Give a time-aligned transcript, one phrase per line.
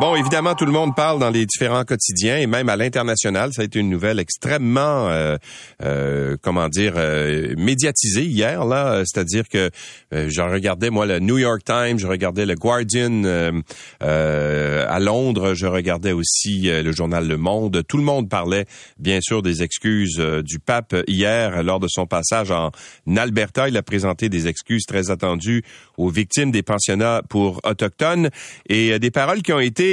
[0.00, 3.52] Bon, évidemment, tout le monde parle dans les différents quotidiens et même à l'international.
[3.52, 5.36] Ça a été une nouvelle extrêmement, euh,
[5.84, 8.64] euh, comment dire, euh, médiatisée hier.
[8.64, 9.70] Là, c'est-à-dire que
[10.10, 13.22] je regardais moi le New York Times, je regardais le Guardian
[14.00, 17.84] à Londres, je regardais aussi le journal Le Monde.
[17.86, 18.66] Tout le monde parlait,
[18.98, 22.72] bien sûr, des excuses du pape hier lors de son passage en
[23.16, 23.68] Alberta.
[23.68, 25.62] Il a présenté des excuses très attendues
[25.96, 28.30] aux victimes des pensionnats pour autochtones
[28.68, 29.83] et des paroles qui ont été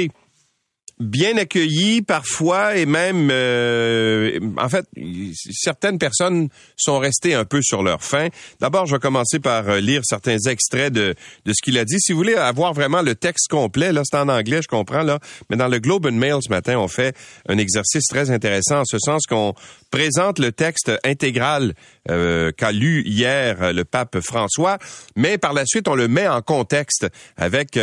[1.02, 4.86] bien accueillis parfois et même euh, en fait
[5.34, 8.28] certaines personnes sont restées un peu sur leur faim.
[8.60, 11.96] D'abord, je vais commencer par euh, lire certains extraits de de ce qu'il a dit.
[11.98, 15.18] Si vous voulez avoir vraiment le texte complet, là c'est en anglais, je comprends là,
[15.50, 17.16] mais dans le Globe and Mail ce matin, on fait
[17.48, 19.54] un exercice très intéressant en ce sens qu'on
[19.92, 21.74] présente le texte intégral
[22.10, 24.78] euh, qu'a lu hier le pape François,
[25.14, 27.78] mais par la suite on le met en contexte avec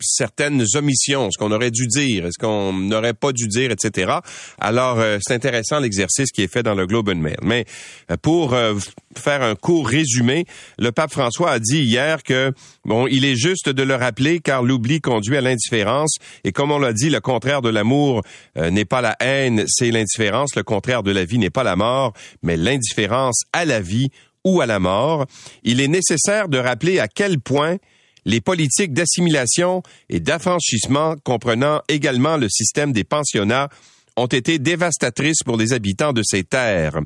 [0.00, 4.12] certaines omissions, ce qu'on aurait dû dire, est-ce qu'on n'aurait pas dû dire, etc.
[4.58, 7.36] Alors, euh, c'est intéressant l'exercice qui est fait dans le Globe and Mail.
[7.42, 7.64] Mais
[8.10, 8.74] euh, pour euh,
[9.16, 10.44] faire un court résumé,
[10.78, 12.52] le pape François a dit hier que,
[12.84, 16.16] bon, il est juste de le rappeler car l'oubli conduit à l'indifférence.
[16.44, 18.22] Et comme on l'a dit, le contraire de l'amour
[18.56, 20.56] n'est pas la haine, c'est l'indifférence.
[20.56, 24.08] Le contraire de la vie n'est pas la mort, mais l'indifférence à la vie
[24.44, 25.26] ou à la mort.
[25.62, 27.76] Il est nécessaire de rappeler à quel point
[28.24, 33.68] les politiques d'assimilation et d'affranchissement, comprenant également le système des pensionnats,
[34.16, 37.00] ont été dévastatrices pour les habitants de ces terres.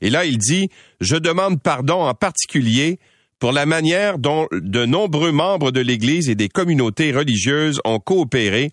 [0.00, 0.68] Et là, il dit,
[1.00, 2.98] je demande pardon en particulier
[3.38, 8.70] pour la manière dont de nombreux membres de l'Église et des communautés religieuses ont coopéré,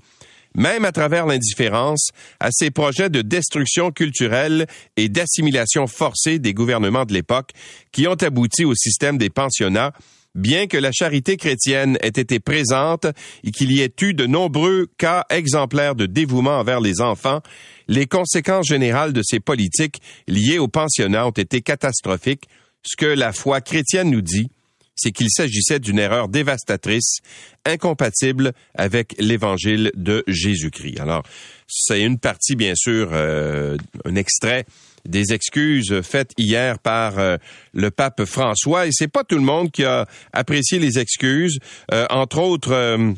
[0.58, 2.10] même à travers l'indifférence,
[2.42, 7.52] à ces projets de destruction culturelle et d'assimilation forcée des gouvernements de l'époque
[7.94, 9.94] qui ont abouti au système des pensionnats
[10.38, 13.08] bien que la charité chrétienne ait été présente
[13.44, 17.42] et qu'il y ait eu de nombreux cas exemplaires de dévouement envers les enfants,
[17.88, 22.48] les conséquences générales de ces politiques liées au pensionnat ont été catastrophiques.
[22.84, 24.50] Ce que la foi chrétienne nous dit,
[24.98, 27.20] c'est qu'il s'agissait d'une erreur dévastatrice,
[27.66, 31.00] incompatible avec l'évangile de Jésus-Christ.
[31.00, 31.24] Alors,
[31.68, 34.66] c'est une partie, bien sûr, euh, un extrait
[35.06, 37.38] des excuses faites hier par euh,
[37.74, 41.60] le pape François et c'est pas tout le monde qui a apprécié les excuses.
[41.94, 43.16] Euh, entre autres.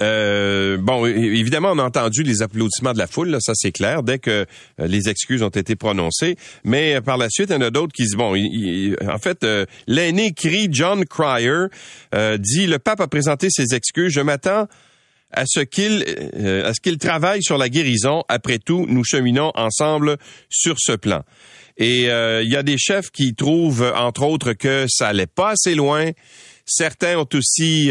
[0.00, 4.18] Euh, bon, évidemment, on a entendu les applaudissements de la foule, ça c'est clair, dès
[4.18, 4.46] que
[4.78, 6.36] les excuses ont été prononcées.
[6.64, 9.46] Mais par la suite, il y en a d'autres qui disent, bon, en fait,
[9.86, 11.66] l'aîné crie John Cryer
[12.38, 14.66] dit, le pape a présenté ses excuses, je m'attends
[15.32, 16.04] à ce qu'il
[16.36, 18.22] euh, à ce qu'il travaille sur la guérison.
[18.28, 20.18] Après tout, nous cheminons ensemble
[20.48, 21.22] sur ce plan.
[21.78, 25.50] Et euh, il y a des chefs qui trouvent, entre autres, que ça allait pas
[25.50, 26.10] assez loin.
[26.66, 27.90] Certains ont aussi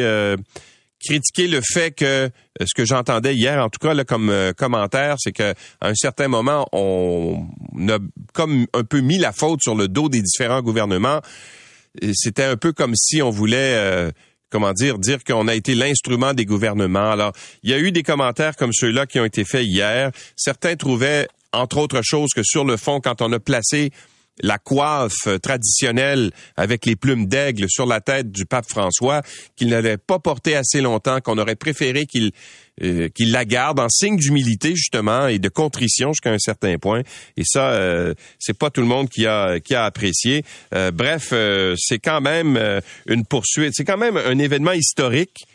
[1.04, 2.30] euh, critiqué le fait que
[2.60, 6.68] ce que j'entendais hier, en tout cas comme commentaire, c'est que à un certain moment,
[6.72, 7.48] on
[7.88, 7.98] a
[8.34, 11.22] comme un peu mis la faute sur le dos des différents gouvernements.
[12.14, 14.12] C'était un peu comme si on voulait
[14.52, 17.10] comment dire, dire qu'on a été l'instrument des gouvernements.
[17.10, 17.32] Alors,
[17.64, 20.12] il y a eu des commentaires comme ceux-là qui ont été faits hier.
[20.36, 23.92] Certains trouvaient, entre autres choses, que sur le fond, quand on a placé
[24.42, 29.22] la coiffe traditionnelle avec les plumes d'aigle sur la tête du pape François,
[29.56, 32.32] qu'il n'avait pas porté assez longtemps, qu'on aurait préféré qu'il
[32.82, 37.02] euh, qu'il la garde en signe d'humilité justement et de contrition jusqu'à un certain point.
[37.38, 40.44] Et ça, euh, c'est pas tout le monde qui a qui a apprécié.
[40.74, 42.60] Euh, bref, euh, c'est quand même
[43.08, 43.74] une poursuite.
[43.76, 45.46] C'est quand même un événement historique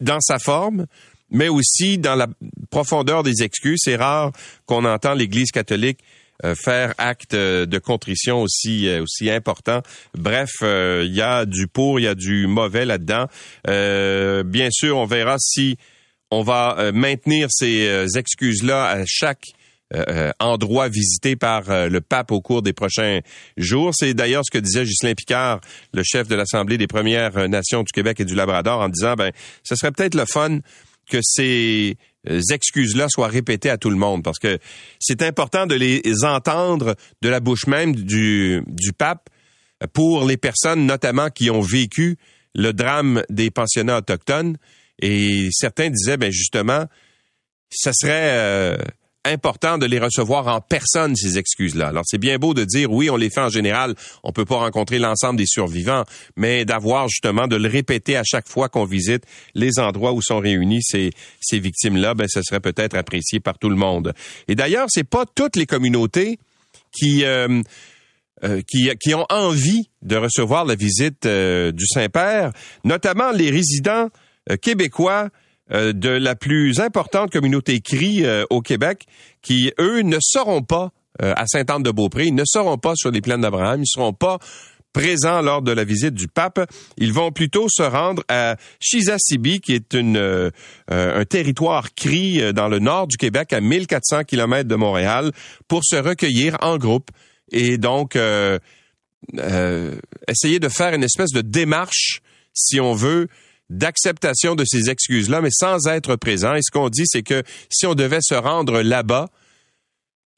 [0.00, 0.86] dans sa forme,
[1.30, 2.26] mais aussi dans la
[2.70, 3.80] profondeur des excuses.
[3.84, 4.32] C'est rare
[4.66, 6.00] qu'on entend l'Église catholique
[6.54, 9.82] faire acte de contrition aussi aussi important.
[10.14, 13.26] Bref, il y a du pour, il y a du mauvais là-dedans.
[13.66, 15.76] bien sûr, on verra si
[16.32, 19.52] on va euh, maintenir ces euh, excuses-là à chaque
[19.94, 23.20] euh, endroit visité par le pape au cours des prochains
[23.58, 23.92] jours.
[23.94, 25.60] C'est d'ailleurs ce que disait Ghislain Picard,
[25.92, 29.32] le chef de l'Assemblée des Premières Nations du Québec et du Labrador, en disant, ben,
[29.62, 30.60] ce serait peut-être le fun
[31.10, 34.58] que ces excuses-là soient répétées à tout le monde, parce que
[35.00, 39.28] c'est important de les entendre de la bouche même du, du pape
[39.92, 42.16] pour les personnes notamment qui ont vécu
[42.54, 44.56] le drame des pensionnats autochtones.
[45.00, 46.86] Et certains disaient, ben justement,
[47.70, 48.76] ça serait euh,
[49.24, 51.88] important de les recevoir en personne, ces excuses-là.
[51.88, 54.56] Alors, c'est bien beau de dire, oui, on les fait en général, on peut pas
[54.56, 56.04] rencontrer l'ensemble des survivants,
[56.36, 59.24] mais d'avoir justement, de le répéter à chaque fois qu'on visite
[59.54, 61.10] les endroits où sont réunis ces,
[61.40, 64.12] ces victimes-là, ben, ça serait peut-être apprécié par tout le monde.
[64.48, 66.38] Et d'ailleurs, c'est pas toutes les communautés
[66.92, 67.24] qui...
[67.24, 67.62] Euh,
[68.66, 72.50] qui, qui ont envie de recevoir la visite du Saint-Père,
[72.82, 74.08] notamment les résidents
[74.60, 75.28] québécois
[75.72, 79.06] de la plus importante communauté CRI au Québec,
[79.40, 80.90] qui, eux, ne seront pas
[81.20, 84.38] à Sainte-Anne-de-Beaupré, ne seront pas sur les plaines d'Abraham, ils ne seront pas
[84.92, 86.60] présents lors de la visite du pape.
[86.98, 90.50] Ils vont plutôt se rendre à Chisasibi, qui est une, euh,
[90.88, 95.32] un territoire cri euh, dans le nord du Québec, à 1400 kilomètres de Montréal,
[95.68, 97.10] pour se recueillir en groupe
[97.50, 98.58] et donc euh,
[100.28, 102.20] essayer de faire une espèce de démarche,
[102.54, 103.28] si on veut,
[103.72, 106.54] d'acceptation de ces excuses-là, mais sans être présent.
[106.54, 109.28] Et ce qu'on dit, c'est que si on devait se rendre là-bas,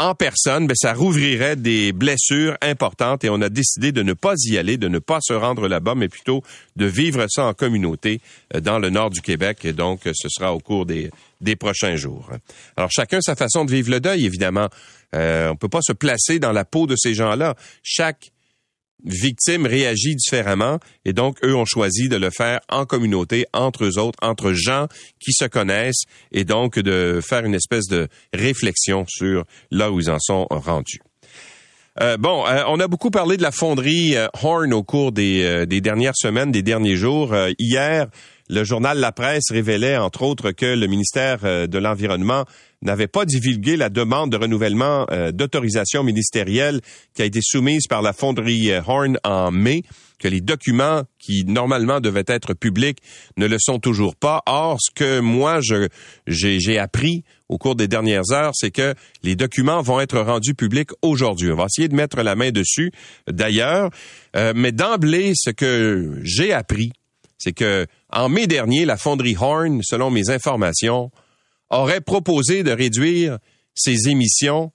[0.00, 4.34] en personne, ben, ça rouvrirait des blessures importantes et on a décidé de ne pas
[4.44, 6.42] y aller, de ne pas se rendre là-bas, mais plutôt
[6.74, 8.20] de vivre ça en communauté
[8.54, 9.64] euh, dans le nord du Québec.
[9.64, 11.10] Et donc, ce sera au cours des,
[11.40, 12.28] des prochains jours.
[12.76, 14.68] Alors, chacun sa façon de vivre le deuil, évidemment.
[15.14, 17.54] Euh, on peut pas se placer dans la peau de ces gens-là.
[17.84, 18.32] Chaque
[19.04, 23.98] victime réagit différemment et donc eux ont choisi de le faire en communauté, entre eux
[23.98, 24.88] autres, entre gens
[25.20, 30.10] qui se connaissent et donc de faire une espèce de réflexion sur là où ils
[30.10, 31.00] en sont rendus.
[32.00, 35.64] Euh, bon, euh, on a beaucoup parlé de la fonderie euh, Horn au cours des,
[35.66, 37.34] des, dernières semaines, des derniers jours.
[37.58, 38.08] hier,
[38.48, 42.44] le journal La Presse révélait, entre autres, que le ministère de l'Environnement
[42.84, 46.80] n'avait pas divulgué la demande de renouvellement euh, d'autorisation ministérielle
[47.14, 49.82] qui a été soumise par la fonderie euh, Horn en mai,
[50.18, 52.98] que les documents qui normalement devaient être publics
[53.36, 54.42] ne le sont toujours pas.
[54.46, 55.60] Or, ce que moi
[56.26, 60.90] j'ai appris au cours des dernières heures, c'est que les documents vont être rendus publics
[61.02, 61.50] aujourd'hui.
[61.50, 62.90] On va essayer de mettre la main dessus,
[63.30, 63.90] d'ailleurs.
[64.36, 66.92] Euh, mais d'emblée, ce que j'ai appris,
[67.38, 71.10] c'est que en mai dernier, la fonderie Horn, selon mes informations,
[71.74, 73.38] aurait proposé de réduire
[73.74, 74.72] ses émissions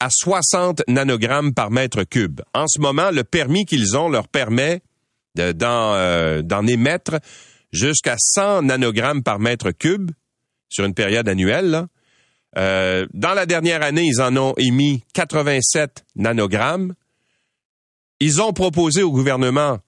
[0.00, 2.40] à 60 nanogrammes par mètre cube.
[2.52, 4.82] En ce moment, le permis qu'ils ont leur permet
[5.38, 7.16] euh, d'en émettre
[7.72, 10.10] jusqu'à 100 nanogrammes par mètre cube
[10.68, 11.86] sur une période annuelle.
[12.56, 16.94] Euh, dans la dernière année, ils en ont émis 87 nanogrammes.
[18.20, 19.78] Ils ont proposé au gouvernement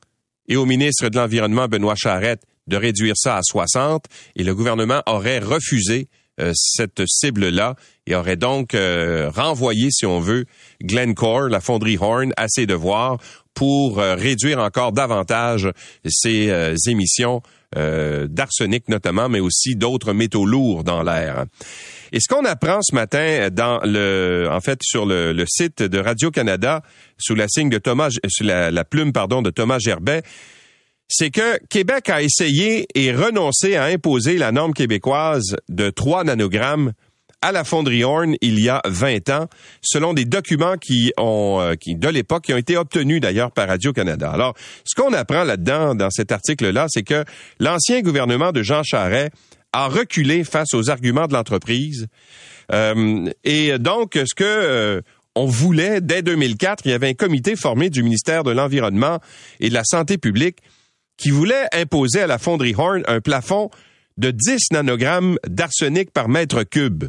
[0.49, 4.05] et au ministre de l'Environnement, Benoît Charette, de réduire ça à 60
[4.37, 6.09] et le gouvernement aurait refusé
[6.39, 7.77] euh, cette cible-là
[8.07, 10.45] et aurait donc euh, renvoyé, si on veut,
[10.83, 13.17] Glencore, la fonderie Horn, à ses devoirs
[13.55, 15.71] pour euh, réduire encore davantage
[16.07, 17.43] ses émissions
[17.75, 21.45] d'arsenic notamment, mais aussi d'autres métaux lourds dans l'air.
[22.11, 26.31] Et ce qu'on apprend ce matin dans le, en fait, sur le, site de Radio
[26.31, 26.83] Canada,
[27.19, 28.09] sous la signe de Thomas,
[28.89, 30.23] plume, pardon, de Thomas Gerbet,
[31.09, 36.93] c'est que Québec a essayé et renoncé à imposer la norme québécoise de 3 nanogrammes
[37.43, 39.47] à la fonderie Horn il y a 20 ans,
[39.83, 43.69] selon des documents qui ont, euh, qui, de l'époque, qui ont été obtenus d'ailleurs par
[43.69, 44.31] Radio-Canada.
[44.31, 44.55] Alors,
[44.85, 47.25] ce qu'on apprend là-dedans, dans cet article-là, c'est que
[47.61, 49.31] l'ancien gouvernement de Jean Charest
[49.73, 52.07] a reculé face aux arguments de l'entreprise.
[52.73, 55.01] Euh, et donc, ce que euh,
[55.35, 59.21] on voulait, dès 2004, il y avait un comité formé du ministère de l'Environnement
[59.61, 60.59] et de la Santé publique
[61.17, 63.71] qui voulait imposer à la fonderie Horn un plafond
[64.17, 67.05] de 10 nanogrammes d'arsenic par mètre cube.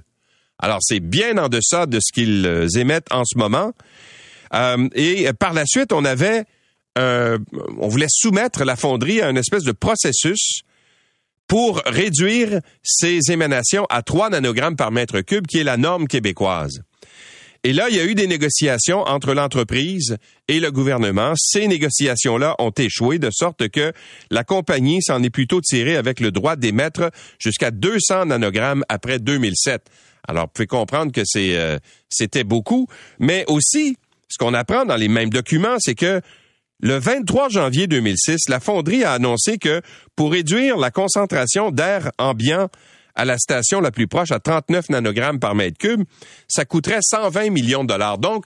[0.59, 3.73] Alors, c'est bien en deçà de ce qu'ils euh, émettent en ce moment.
[4.53, 6.45] Euh, et par la suite, on avait,
[6.97, 7.37] euh,
[7.77, 10.61] on voulait soumettre la fonderie à une espèce de processus
[11.47, 16.81] pour réduire ses émanations à 3 nanogrammes par mètre cube, qui est la norme québécoise.
[17.63, 21.33] Et là, il y a eu des négociations entre l'entreprise et le gouvernement.
[21.35, 23.93] Ces négociations-là ont échoué de sorte que
[24.31, 29.89] la compagnie s'en est plutôt tirée avec le droit d'émettre jusqu'à 200 nanogrammes après 2007.
[30.27, 32.87] Alors, vous pouvez comprendre que euh, c'était beaucoup,
[33.19, 33.97] mais aussi,
[34.27, 36.21] ce qu'on apprend dans les mêmes documents, c'est que
[36.79, 39.81] le 23 janvier 2006, la fonderie a annoncé que
[40.15, 42.69] pour réduire la concentration d'air ambiant
[43.17, 46.03] à la station la plus proche à 39 nanogrammes par mètre cube,
[46.47, 48.19] ça coûterait 120 millions de dollars.
[48.19, 48.45] Donc,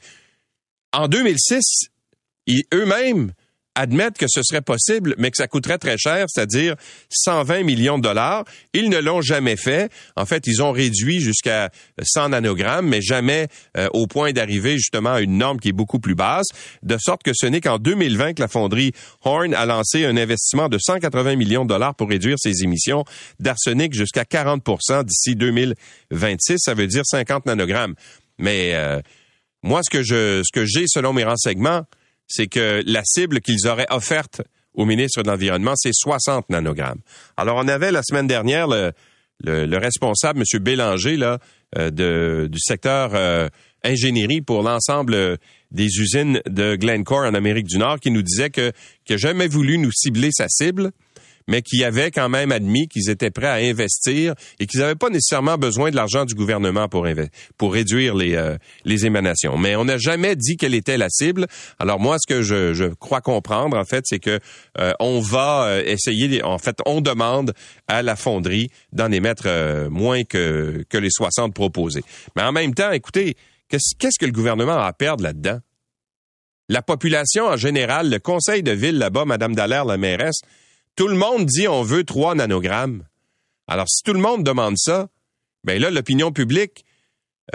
[0.93, 1.89] en 2006,
[2.73, 3.33] eux-mêmes
[3.75, 6.75] admettent que ce serait possible, mais que ça coûterait très cher, c'est-à-dire
[7.09, 8.45] 120 millions de dollars.
[8.73, 9.91] Ils ne l'ont jamais fait.
[10.15, 11.69] En fait, ils ont réduit jusqu'à
[12.01, 13.47] 100 nanogrammes, mais jamais
[13.77, 16.47] euh, au point d'arriver justement à une norme qui est beaucoup plus basse,
[16.83, 18.91] de sorte que ce n'est qu'en 2020 que la fonderie
[19.23, 23.05] Horn a lancé un investissement de 180 millions de dollars pour réduire ses émissions
[23.39, 26.59] d'arsenic jusqu'à 40% d'ici 2026.
[26.59, 27.95] Ça veut dire 50 nanogrammes.
[28.37, 28.99] Mais euh,
[29.63, 31.85] moi, ce que je, ce que j'ai selon mes renseignements,
[32.27, 34.41] c'est que la cible qu'ils auraient offerte
[34.73, 37.01] au ministre de l'Environnement, c'est 60 nanogrammes.
[37.37, 38.93] Alors, on avait la semaine dernière le,
[39.43, 40.63] le, responsable, M.
[40.63, 41.39] Bélanger, là,
[41.77, 43.49] euh, du secteur euh,
[43.83, 45.37] ingénierie pour l'ensemble
[45.71, 48.71] des usines de Glencore en Amérique du Nord qui nous disait que
[49.09, 50.91] n'a jamais voulu nous cibler sa cible
[51.51, 55.09] mais qui avaient quand même admis qu'ils étaient prêts à investir et qu'ils n'avaient pas
[55.09, 57.05] nécessairement besoin de l'argent du gouvernement pour,
[57.57, 58.55] pour réduire les, euh,
[58.85, 59.57] les émanations.
[59.57, 61.47] Mais on n'a jamais dit quelle était la cible.
[61.77, 64.39] Alors moi, ce que je, je crois comprendre, en fait, c'est que
[64.79, 67.53] euh, on va euh, essayer, en fait, on demande
[67.89, 69.49] à la fonderie d'en émettre
[69.89, 72.03] moins que, que les 60 proposés.
[72.37, 73.35] Mais en même temps, écoutez,
[73.67, 75.59] qu'est-ce que le gouvernement a à perdre là-dedans?
[76.69, 80.39] La population en général, le conseil de ville là-bas, Madame Dallaire, la mairesse,
[81.01, 83.03] tout le monde dit on veut 3 nanogrammes.
[83.67, 85.07] Alors, si tout le monde demande ça,
[85.63, 86.85] ben là, l'opinion publique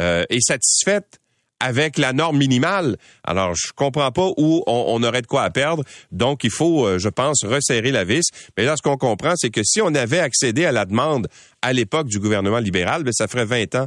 [0.00, 1.20] euh, est satisfaite
[1.60, 2.96] avec la norme minimale.
[3.22, 5.84] Alors, je comprends pas où on, aurait de quoi à perdre.
[6.10, 8.24] Donc, il faut, euh, je pense, resserrer la vis.
[8.58, 11.28] Mais là, ce qu'on comprend, c'est que si on avait accédé à la demande
[11.62, 13.86] à l'époque du gouvernement libéral, ben, ça ferait 20 ans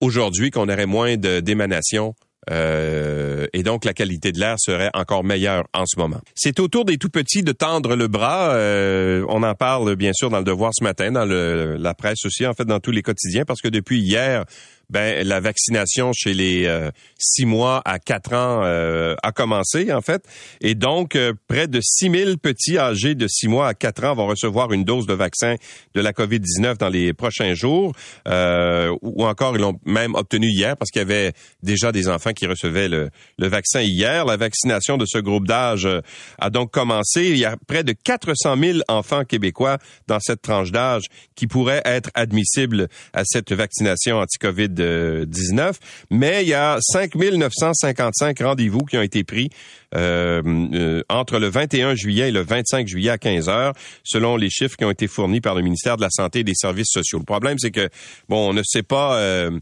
[0.00, 2.16] aujourd'hui qu'on aurait moins d'émanations
[2.50, 6.20] euh, et donc la qualité de l'air serait encore meilleure en ce moment.
[6.34, 8.50] C'est au tour des tout petits de tendre le bras.
[8.54, 12.46] Euh, on en parle bien sûr dans le Devoir ce matin, dans la presse aussi,
[12.46, 14.44] en fait dans tous les quotidiens, parce que depuis hier,
[14.90, 20.00] ben la vaccination chez les euh, six mois à quatre ans euh, a commencé en
[20.00, 20.24] fait,
[20.60, 24.26] et donc euh, près de 6000 petits âgés de six mois à quatre ans vont
[24.26, 25.56] recevoir une dose de vaccin
[25.94, 27.92] de la COVID-19 dans les prochains jours,
[28.26, 32.46] ou encore ils l'ont même obtenu hier parce qu'il y avait déjà des enfants qui
[32.46, 34.24] recevaient le, le vaccin hier.
[34.24, 35.88] La vaccination de ce groupe d'âge
[36.38, 37.30] a donc commencé.
[37.30, 41.82] Il y a près de 400 000 enfants québécois dans cette tranche d'âge qui pourraient
[41.84, 45.78] être admissibles à cette vaccination anti-COVID 19
[46.10, 49.50] mais il y a 5955 rendez-vous qui ont été pris
[49.94, 50.42] euh,
[50.74, 53.72] euh, entre le 21 juillet et le 25 juillet à 15 heures,
[54.04, 56.54] selon les chiffres qui ont été fournis par le ministère de la Santé et des
[56.54, 57.18] Services sociaux.
[57.18, 57.88] Le problème, c'est que,
[58.28, 59.16] bon, on ne sait pas...
[59.16, 59.58] Euh,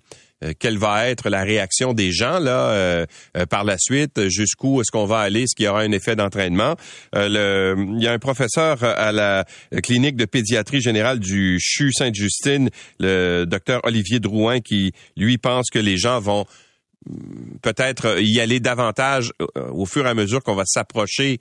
[0.58, 4.90] quelle va être la réaction des gens là euh, euh, par la suite, jusqu'où est-ce
[4.90, 6.76] qu'on va aller, est-ce qu'il y aura un effet d'entraînement.
[7.14, 9.44] il y a un professeur à la
[9.82, 15.78] clinique de pédiatrie générale du CHU Sainte-Justine, le docteur Olivier Drouin, qui lui pense que
[15.78, 16.46] les gens vont
[17.06, 21.40] mm, peut-être y aller davantage au fur et à mesure qu'on va s'approcher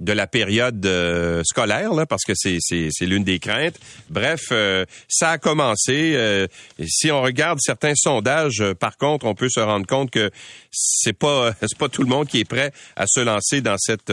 [0.00, 3.78] de la période euh, scolaire, là, parce que c'est, c'est, l'une des craintes.
[4.10, 6.12] Bref, euh, ça a commencé.
[6.14, 6.46] Euh,
[6.86, 10.30] si on regarde certains sondages, par contre, on peut se rendre compte que
[10.70, 14.12] c'est pas c'est pas tout le monde qui est prêt à se lancer dans cette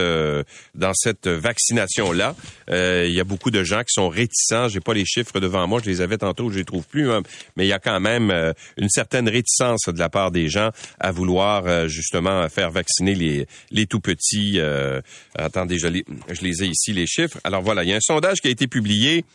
[0.75, 2.35] dans cette vaccination là.
[2.69, 4.69] Il y a beaucoup de gens qui sont réticents.
[4.69, 7.21] J'ai pas les chiffres devant moi, je les avais tantôt, je les trouve plus, hein.
[7.57, 8.31] mais il y a quand même
[8.77, 13.85] une certaine réticence de la part des gens à vouloir justement faire vacciner les les
[13.85, 14.59] tout petits.
[15.35, 17.39] attendez je les, ai ici, les chiffres.
[17.43, 19.25] Alors voilà, il y a un sondage qui a été publié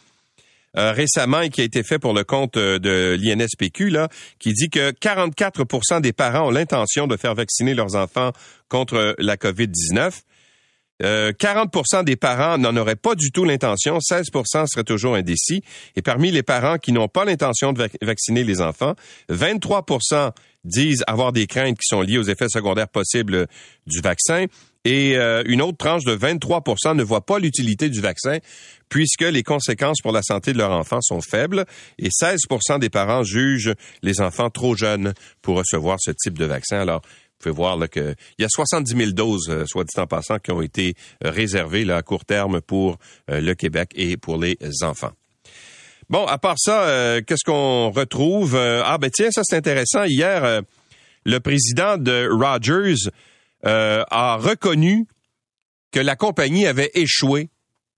[0.77, 4.53] euh, récemment et qui a été fait pour le compte euh, de l'INSPQ, là, qui
[4.53, 8.33] dit que 44% des parents ont l'intention de faire vacciner leurs enfants
[8.69, 10.13] contre la COVID-19.
[11.01, 15.63] 40% euh, des parents n'en auraient pas du tout l'intention, 16% seraient toujours indécis.
[15.97, 18.95] Et parmi les parents qui n'ont pas l'intention de vacciner les enfants,
[19.31, 20.33] 23%
[20.65, 23.47] disent avoir des craintes qui sont liées aux effets secondaires possibles
[23.87, 24.47] du vaccin.
[24.89, 28.39] Et euh, une autre tranche de 23% ne voit pas l'utilité du vaccin
[28.89, 31.67] puisque les conséquences pour la santé de leur enfant sont faibles
[31.99, 36.79] et 16% des parents jugent les enfants trop jeunes pour recevoir ce type de vaccin.
[36.79, 40.39] Alors, vous pouvez voir qu'il y a 70 000 doses, euh, soit dit en passant,
[40.39, 42.97] qui ont été euh, réservées à court terme pour
[43.29, 45.13] le Québec et pour les enfants.
[46.09, 48.57] Bon, à part ça, qu'est-ce qu'on retrouve?
[48.57, 50.05] ah ben tiens, ça c'est intéressant.
[50.05, 50.63] Hier,
[51.27, 53.11] le président de Rogers
[53.67, 55.07] euh, a reconnu
[55.91, 57.51] que la compagnie avait échoué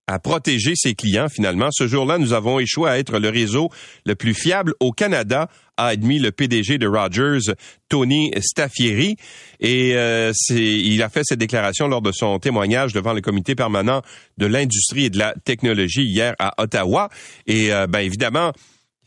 [0.06, 1.68] à protéger ses clients finalement.
[1.70, 3.68] Ce jour-là, nous avons échoué à être le réseau
[4.04, 7.54] le plus fiable au Canada, a admis le PDG de Rogers,
[7.88, 9.16] Tony Staffieri.
[9.60, 14.02] Et euh, il a fait cette déclaration lors de son témoignage devant le comité permanent
[14.36, 17.08] de l'industrie et de la technologie hier à Ottawa.
[17.46, 18.52] Et euh, ben évidemment,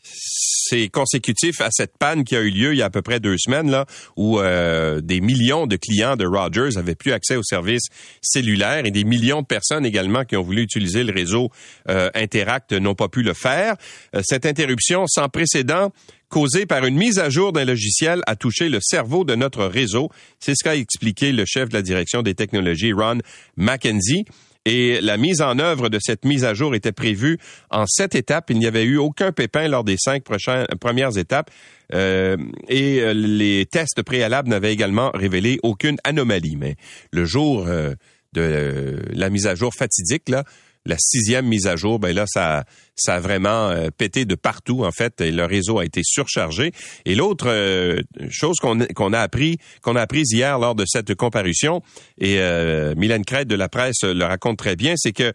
[0.04, 3.20] c'est consécutif à cette panne qui a eu lieu il y a à peu près
[3.20, 7.42] deux semaines, là, où euh, des millions de clients de Rogers avaient plus accès aux
[7.42, 7.88] services
[8.22, 11.50] cellulaires et des millions de personnes également qui ont voulu utiliser le réseau
[11.88, 13.76] euh, Interact n'ont pas pu le faire.
[14.14, 15.92] Euh, cette interruption sans précédent
[16.28, 20.10] causée par une mise à jour d'un logiciel a touché le cerveau de notre réseau.
[20.40, 23.18] C'est ce qu'a expliqué le chef de la direction des technologies, Ron
[23.56, 24.24] McKenzie.
[24.66, 27.38] Et la mise en œuvre de cette mise à jour était prévue
[27.70, 28.50] en sept étapes.
[28.50, 31.50] Il n'y avait eu aucun pépin lors des cinq prochaines, premières étapes.
[31.92, 32.36] Euh,
[32.68, 36.56] et euh, les tests préalables n'avaient également révélé aucune anomalie.
[36.56, 36.76] Mais
[37.12, 37.94] le jour euh,
[38.32, 40.44] de la mise à jour fatidique, là,
[40.86, 42.64] la sixième mise à jour, ben là, ça,
[42.94, 44.84] ça a vraiment euh, pété de partout.
[44.84, 46.72] En fait, et le réseau a été surchargé.
[47.04, 48.00] Et l'autre euh,
[48.30, 51.82] chose qu'on qu'on a appris, qu'on a apprise hier lors de cette comparution,
[52.18, 55.32] et euh, Mylène Crête de la presse le raconte très bien, c'est que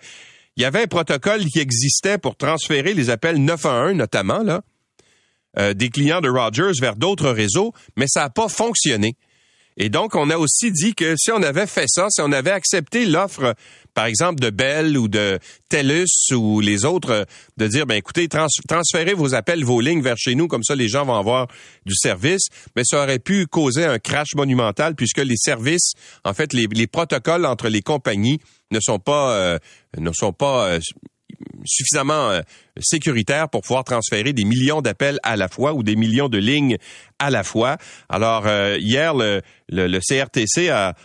[0.58, 4.62] il y avait un protocole qui existait pour transférer les appels 911, notamment là,
[5.58, 9.15] euh, des clients de Rogers vers d'autres réseaux, mais ça n'a pas fonctionné.
[9.81, 12.51] Et donc, on a aussi dit que si on avait fait ça, si on avait
[12.51, 13.55] accepté l'offre,
[13.93, 17.25] par exemple, de Bell ou de TELUS ou les autres,
[17.57, 20.89] de dire, ben écoutez, transférez vos appels, vos lignes vers chez nous, comme ça les
[20.89, 21.48] gens vont avoir
[21.86, 25.93] du service, mais ça aurait pu causer un crash monumental puisque les services,
[26.25, 28.39] en fait, les, protocoles entre les compagnies
[28.71, 29.59] ne sont pas, euh,
[29.98, 30.79] ne sont pas euh,
[31.65, 32.41] suffisamment euh,
[32.79, 36.77] sécuritaire pour pouvoir transférer des millions d'appels à la fois ou des millions de lignes
[37.19, 37.77] à la fois.
[38.09, 39.41] Alors euh, hier, le,
[39.99, 40.95] CRTC a,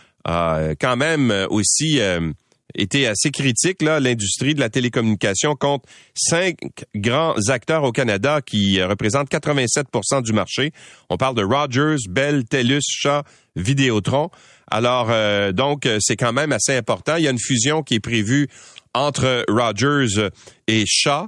[0.79, 2.31] quand même aussi euh,
[2.73, 3.81] été assez critique.
[3.81, 5.83] Là, l'industrie de la télécommunication compte
[6.15, 6.57] cinq
[6.95, 10.71] grands acteurs au Canada qui représentent 87% du marché.
[11.09, 13.21] On parle de Rogers, Bell, TELUS, Shaw,
[13.55, 14.29] Vidéotron.
[14.71, 15.11] Alors,
[15.53, 17.17] donc, c'est quand même assez important.
[17.17, 18.49] Il y a une fusion qui est prévue
[18.95, 20.29] entre Rogers
[20.67, 21.27] et Shaw,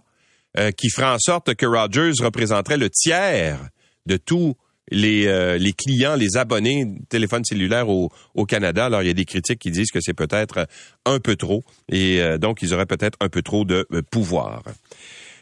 [0.57, 3.59] euh, qui fera en sorte que Rogers représenterait le tiers
[4.07, 4.55] de tous
[4.89, 8.85] les, euh, clients, les abonnés téléphones cellulaires au, au, Canada.
[8.85, 10.65] Alors, il y a des critiques qui disent que c'est peut-être
[11.05, 14.63] un peu trop et euh, donc ils auraient peut-être un peu trop de pouvoir.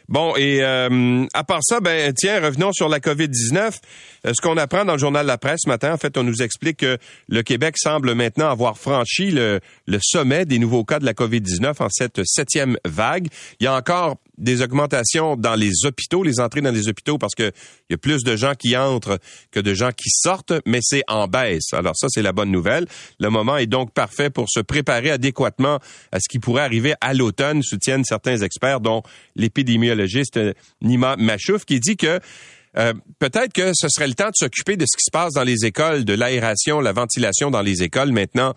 [0.08, 3.78] Bon, et à part ça, ben tiens, revenons sur la COVID-19.
[4.24, 6.78] Ce qu'on apprend dans le journal La Presse ce matin, en fait, on nous explique
[6.78, 6.98] que
[7.28, 11.82] le Québec semble maintenant avoir franchi le, le sommet des nouveaux cas de la COVID-19
[11.82, 13.28] en cette septième vague.
[13.60, 17.34] Il y a encore des augmentations dans les hôpitaux, les entrées dans les hôpitaux, parce
[17.34, 17.52] que
[17.88, 19.18] il y a plus de gens qui entrent
[19.50, 21.72] que de gens qui sortent, mais c'est en baisse.
[21.72, 22.86] Alors ça, c'est la bonne nouvelle.
[23.20, 25.78] Le moment est donc parfait pour se préparer adéquatement
[26.12, 29.02] à ce qui pourrait arriver à l'automne, soutiennent certains experts, dont
[29.34, 30.38] l'épidémiologiste
[30.82, 32.20] Nima Machouf, qui dit que
[32.78, 35.44] euh, peut-être que ce serait le temps de s'occuper de ce qui se passe dans
[35.44, 38.54] les écoles, de l'aération, la ventilation dans les écoles, maintenant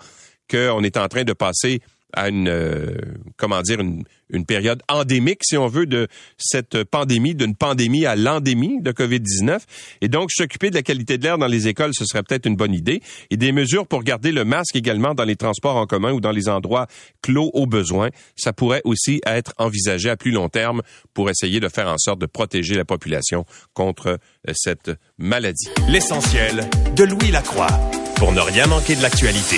[0.49, 1.79] qu'on est en train de passer
[2.13, 2.95] à une euh,
[3.37, 6.07] comment dire une, une, période endémique si on veut de
[6.37, 9.59] cette pandémie d'une pandémie à l'endémie de Covid-19
[10.01, 12.55] et donc s'occuper de la qualité de l'air dans les écoles ce serait peut-être une
[12.55, 16.11] bonne idée et des mesures pour garder le masque également dans les transports en commun
[16.11, 16.87] ou dans les endroits
[17.21, 20.81] clos au besoin ça pourrait aussi être envisagé à plus long terme
[21.13, 24.07] pour essayer de faire en sorte de protéger la population contre
[24.47, 25.69] euh, cette maladie.
[25.87, 27.67] L'essentiel de Louis Lacroix
[28.15, 29.57] pour ne rien manquer de l'actualité.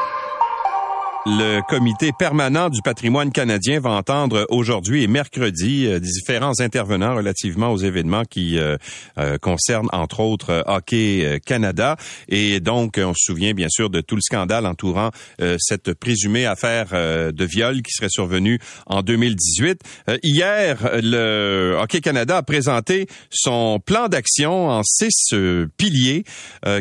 [1.27, 7.71] Le comité permanent du patrimoine canadien va entendre aujourd'hui et mercredi euh, différents intervenants relativement
[7.71, 8.75] aux événements qui euh,
[9.19, 11.95] euh, concernent entre autres Hockey Canada
[12.27, 15.11] et donc on se souvient bien sûr de tout le scandale entourant
[15.59, 19.81] cette présumée affaire de viol qui serait survenue en 2018.
[20.23, 25.33] hier, le Hockey Canada a présenté son plan d'action en six
[25.77, 26.23] piliers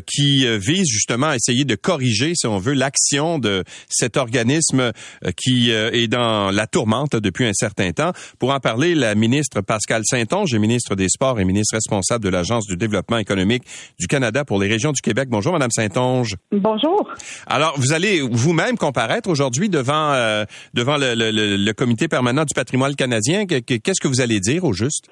[0.07, 4.81] qui vise justement à essayer de corriger, si on veut, l'action de cette organisation organisme
[4.81, 8.13] euh, qui euh, est dans la tourmente depuis un certain temps.
[8.39, 12.67] Pour en parler, la ministre Pascal Saint-Onge, ministre des Sports et ministre responsable de l'Agence
[12.67, 13.65] du développement économique
[13.99, 15.29] du Canada pour les régions du Québec.
[15.31, 16.37] Bonjour, Madame Saint-Onge.
[16.53, 17.09] Bonjour.
[17.47, 22.95] Alors, vous allez vous-même comparaître aujourd'hui devant euh, devant le, le, comité permanent du patrimoine
[22.95, 23.47] canadien.
[23.47, 25.07] Qu'est-ce que vous allez dire au juste?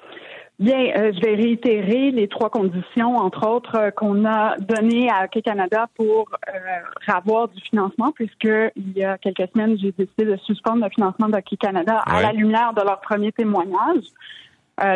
[0.59, 5.23] Bien, euh, je vais réitérer les trois conditions, entre autres, euh, qu'on a données à
[5.23, 6.59] Hockey Canada pour euh,
[7.07, 11.29] avoir du financement, puisque il y a quelques semaines, j'ai décidé de suspendre le financement
[11.29, 14.03] d'Hockey Canada à la lumière de leur premier témoignage.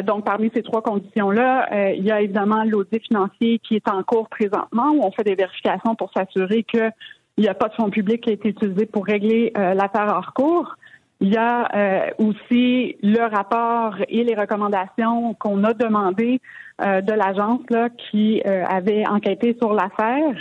[0.05, 4.27] donc, parmi ces trois conditions-là, il y a évidemment l'audit financier qui est en cours
[4.27, 6.91] présentement, où on fait des vérifications pour s'assurer qu'il
[7.37, 10.75] n'y a pas de fonds publics qui a été utilisé pour régler l'affaire hors cours.
[11.21, 16.41] Il y a euh, aussi le rapport et les recommandations qu'on a demandées
[16.81, 20.33] euh, de l'agence là qui euh, avait enquêté sur l'affaire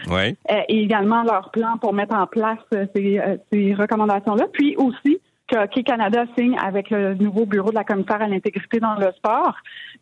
[0.69, 2.59] et également leur plan pour mettre en place
[2.97, 3.21] ces,
[3.53, 4.47] ces recommandations-là.
[4.53, 8.95] Puis aussi que Canada signe avec le nouveau bureau de la commissaire à l'intégrité dans
[8.95, 9.55] le sport,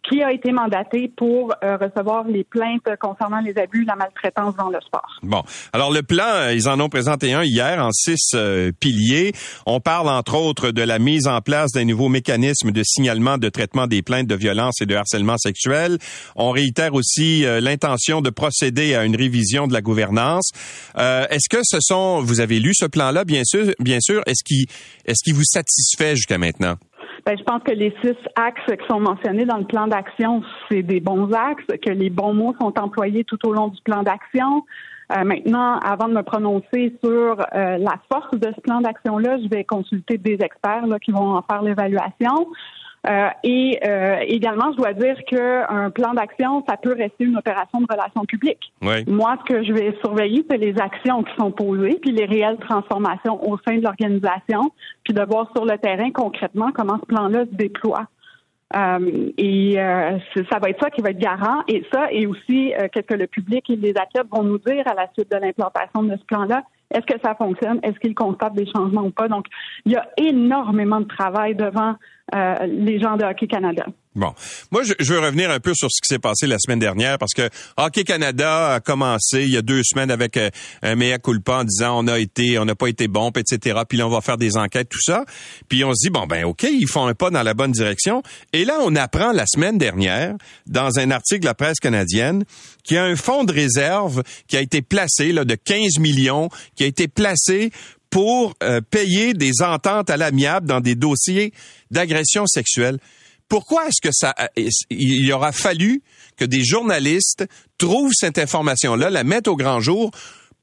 [0.08, 4.68] qui a été mandaté pour euh, recevoir les plaintes concernant les abus, la maltraitance dans
[4.68, 5.18] le sport.
[5.22, 9.32] Bon, alors le plan, euh, ils en ont présenté un hier en six euh, piliers.
[9.66, 13.48] On parle entre autres de la mise en place d'un nouveau mécanisme de signalement de
[13.48, 15.98] traitement des plaintes de violence et de harcèlement sexuel.
[16.36, 20.50] On réitère aussi l'intention de procéder à une révision de la gouvernance.
[20.96, 24.22] est-ce que ce sont, vous avez lu ce plan-là, bien sûr, bien sûr.
[24.26, 24.66] Est-ce qu'il,
[25.06, 26.76] est-ce vous satisfait jusqu'à maintenant?
[27.26, 30.82] Ben, je pense que les six axes qui sont mentionnés dans le plan d'action, c'est
[30.82, 34.64] des bons axes, que les bons mots sont employés tout au long du plan d'action.
[35.12, 39.48] Euh, maintenant, avant de me prononcer sur euh, la force de ce plan d'action-là, je
[39.48, 42.48] vais consulter des experts là, qui vont en faire l'évaluation.
[43.08, 47.80] Euh, et euh, également, je dois dire qu'un plan d'action, ça peut rester une opération
[47.80, 48.72] de relations publiques.
[48.82, 52.58] Moi, ce que je vais surveiller, c'est les actions qui sont posées, puis les réelles
[52.58, 54.70] transformations au sein de l'organisation,
[55.02, 58.06] puis de voir sur le terrain concrètement comment ce plan-là se déploie.
[58.76, 61.62] Euh, et ça va être ça qui va être garant.
[61.68, 64.94] Et ça, et aussi qu'est-ce que le public et les athlètes vont nous dire à
[64.94, 66.62] la suite de l'implantation de ce plan-là.
[66.90, 67.80] Est-ce que ça fonctionne?
[67.82, 69.28] Est-ce qu'ils constatent des changements ou pas?
[69.28, 69.46] Donc,
[69.84, 71.94] il y a énormément de travail devant
[72.34, 73.86] euh, les gens de Hockey Canada.
[74.16, 74.34] Bon,
[74.72, 77.32] moi je, veux revenir un peu sur ce qui s'est passé la semaine dernière parce
[77.32, 80.50] que Hockey Canada a commencé il y a deux semaines avec euh,
[80.82, 83.78] un mea culpa en disant on a été, on n'a pas été bon, etc.
[83.88, 85.24] Puis là on va faire des enquêtes, tout ça.
[85.68, 88.24] Puis on se dit bon ben ok, ils font un pas dans la bonne direction.
[88.52, 90.34] Et là on apprend la semaine dernière
[90.66, 92.44] dans un article de la presse canadienne
[92.82, 96.48] qu'il y a un fonds de réserve qui a été placé là de 15 millions
[96.80, 97.72] qui a été placé
[98.08, 101.52] pour euh, payer des ententes à l'amiable dans des dossiers
[101.90, 102.96] d'agression sexuelle.
[103.50, 106.00] Pourquoi est-ce que ça euh, il aura fallu
[106.38, 107.44] que des journalistes
[107.76, 110.10] trouvent cette information-là, la mettent au grand jour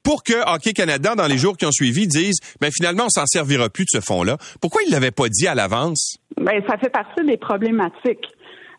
[0.02, 3.26] pour que Hockey Canada, dans les jours qui ont suivi, disent, ben finalement, on s'en
[3.26, 4.38] servira plus de ce fonds-là.
[4.60, 6.16] Pourquoi ils l'avaient pas dit à l'avance?
[6.36, 8.26] Ben, ça fait partie des problématiques.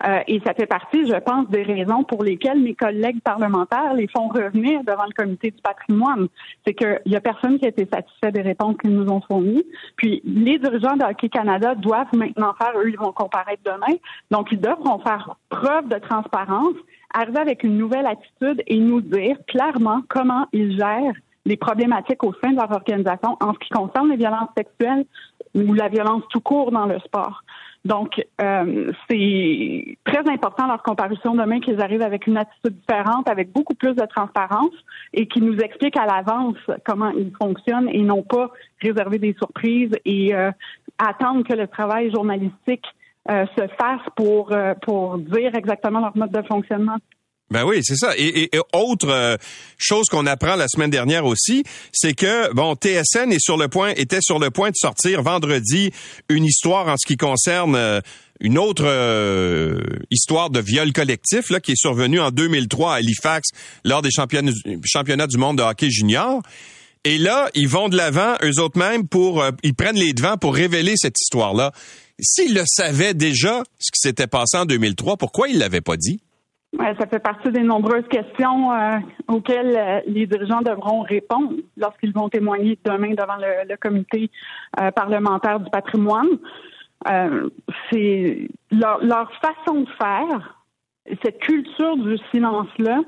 [0.05, 4.07] Euh, et ça fait partie, je pense, des raisons pour lesquelles mes collègues parlementaires les
[4.07, 6.27] font revenir devant le comité du patrimoine.
[6.65, 9.65] C'est qu'il y a personne qui a été satisfait des réponses qu'ils nous ont fournies.
[9.97, 13.97] Puis les dirigeants de Hockey Canada doivent maintenant faire, eux, ils vont comparaître demain.
[14.31, 16.75] Donc, ils devront faire preuve de transparence,
[17.13, 21.13] arriver avec une nouvelle attitude et nous dire clairement comment ils gèrent
[21.45, 25.05] les problématiques au sein de leur organisation en ce qui concerne les violences sexuelles
[25.55, 27.43] ou la violence tout court dans le sport.
[27.85, 33.51] Donc, euh, c'est très important leur comparution demain qu'ils arrivent avec une attitude différente, avec
[33.53, 34.73] beaucoup plus de transparence
[35.13, 39.91] et qu'ils nous expliquent à l'avance comment ils fonctionnent et non pas réserver des surprises
[40.03, 40.51] et euh,
[40.97, 42.85] attendre que le travail journalistique
[43.31, 46.97] euh, se fasse pour, pour dire exactement leur mode de fonctionnement.
[47.51, 48.13] Ben oui, c'est ça.
[48.17, 49.37] Et, autre euh,
[49.77, 53.93] chose qu'on apprend la semaine dernière aussi, c'est que bon, TSN est sur le point,
[53.95, 55.91] était sur le point de sortir vendredi
[56.29, 58.01] une histoire en ce qui concerne euh,
[58.39, 59.81] une autre euh,
[60.11, 63.49] histoire de viol collectif là qui est survenue en 2003 à Halifax
[63.83, 64.51] lors des championnats,
[64.85, 66.41] championnats du monde de hockey junior.
[67.03, 70.53] Et là, ils vont de l'avant eux autres mêmes pour ils prennent les devants pour
[70.53, 71.71] révéler cette histoire-là.
[72.21, 76.19] S'ils le savaient déjà ce qui s'était passé en 2003, pourquoi ils l'avaient pas dit?
[76.79, 82.29] Ça fait partie des nombreuses questions euh, auxquelles euh, les dirigeants devront répondre lorsqu'ils vont
[82.29, 84.29] témoigner demain devant le, comité
[84.79, 86.29] euh, parlementaire du patrimoine.
[87.91, 90.55] c'est leur, leur, façon de faire,
[91.23, 92.99] cette culture du silence-là,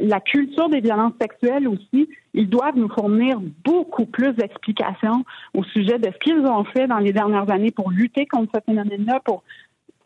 [0.00, 5.98] la culture des violences sexuelles aussi, ils doivent nous fournir beaucoup plus d'explications au sujet
[5.98, 9.44] de ce qu'ils ont fait dans les dernières années pour lutter contre ce phénomène-là, pour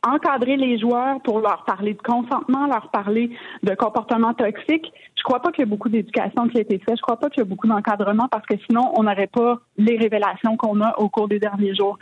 [0.06, 3.30] encadrer les joueurs pour leur parler de consentement, leur parler
[3.62, 4.92] de comportement toxique.
[5.16, 6.96] Je crois pas qu'il y a beaucoup d'éducation qui a été faite.
[6.96, 9.96] Je crois pas qu'il y a beaucoup d'encadrement parce que sinon, on n'aurait pas les
[9.96, 11.98] révélations qu'on a au cours des derniers jours.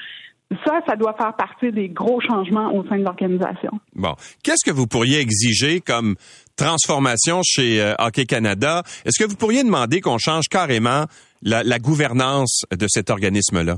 [0.65, 3.71] Ça, ça doit faire partie des gros changements au sein de l'organisation.
[3.95, 4.15] Bon.
[4.43, 6.17] Qu'est-ce que vous pourriez exiger comme
[6.57, 8.83] transformation chez euh, Hockey Canada?
[9.05, 11.05] Est-ce que vous pourriez demander qu'on change carrément
[11.43, 13.77] la, la gouvernance de cet organisme-là?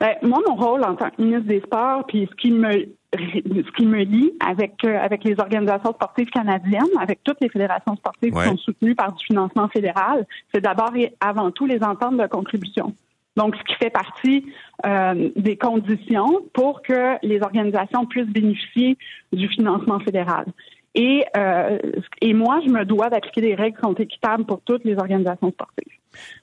[0.00, 2.86] Ben, moi, mon rôle en tant que ministre des Sports, puis ce qui me
[3.18, 7.96] ce qui me lie avec euh, avec les organisations sportives canadiennes, avec toutes les fédérations
[7.96, 12.16] sportives qui sont soutenues par du financement fédéral, c'est d'abord et avant tout les ententes
[12.16, 12.94] de contribution.
[13.36, 14.44] Donc, ce qui fait partie
[14.86, 18.96] euh, des conditions pour que les organisations puissent bénéficier
[19.32, 20.46] du financement fédéral.
[20.94, 21.78] Et, euh,
[22.20, 25.50] et moi, je me dois d'appliquer des règles qui sont équitables pour toutes les organisations
[25.52, 25.94] sportives.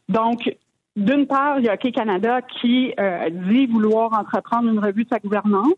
[0.07, 0.55] Donc,
[0.95, 2.93] d'une part, il y a Hockey Canada qui
[3.49, 5.73] dit vouloir entreprendre une revue de sa gouvernance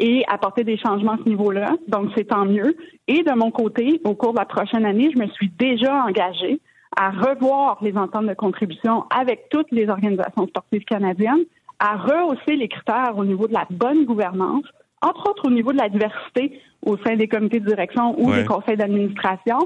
[0.00, 1.74] et apporter des changements à ce niveau-là.
[1.86, 2.74] Donc, c'est tant mieux.
[3.06, 6.58] Et de mon côté, au cours de la prochaine année, je me suis déjà engagée
[6.96, 11.44] à revoir les ententes de contribution avec toutes les organisations sportives canadiennes,
[11.78, 14.64] à rehausser les critères au niveau de la bonne gouvernance,
[15.02, 18.44] entre autres au niveau de la diversité au sein des comités de direction ou des
[18.44, 19.58] conseils d'administration.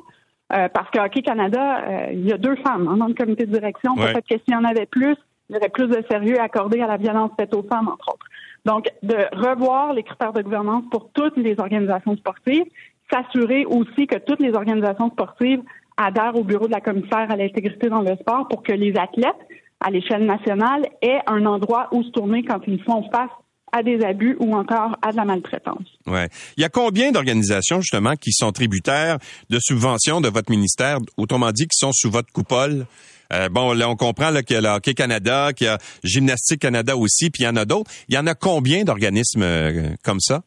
[0.53, 3.47] Euh, parce que Hockey Canada, euh, il y a deux femmes hein, dans le comité
[3.47, 3.94] de direction.
[3.94, 5.16] Peut-être que s'il y en avait plus,
[5.49, 8.27] il y aurait plus de sérieux accordé à la violence faite aux femmes, entre autres.
[8.64, 12.64] Donc, de revoir les critères de gouvernance pour toutes les organisations sportives,
[13.12, 15.61] s'assurer aussi que toutes les organisations sportives
[15.96, 19.35] adhèrent au bureau de la commissaire à l'intégrité dans le sport pour que les athlètes,
[19.81, 23.31] à l'échelle nationale, aient un endroit où se tourner quand ils font face
[23.70, 25.87] à des abus ou encore à de la maltraitance.
[26.07, 26.29] Ouais.
[26.57, 29.18] Il y a combien d'organisations justement qui sont tributaires
[29.50, 32.87] de subventions de votre ministère, autrement dit qui sont sous votre coupole?
[33.32, 36.60] Euh, bon, là, on comprend qu'il y a le Hockey Canada, qu'il y a Gymnastique
[36.60, 37.90] Canada aussi, puis il y en a d'autres.
[38.08, 40.42] Il y en a combien d'organismes euh, comme ça?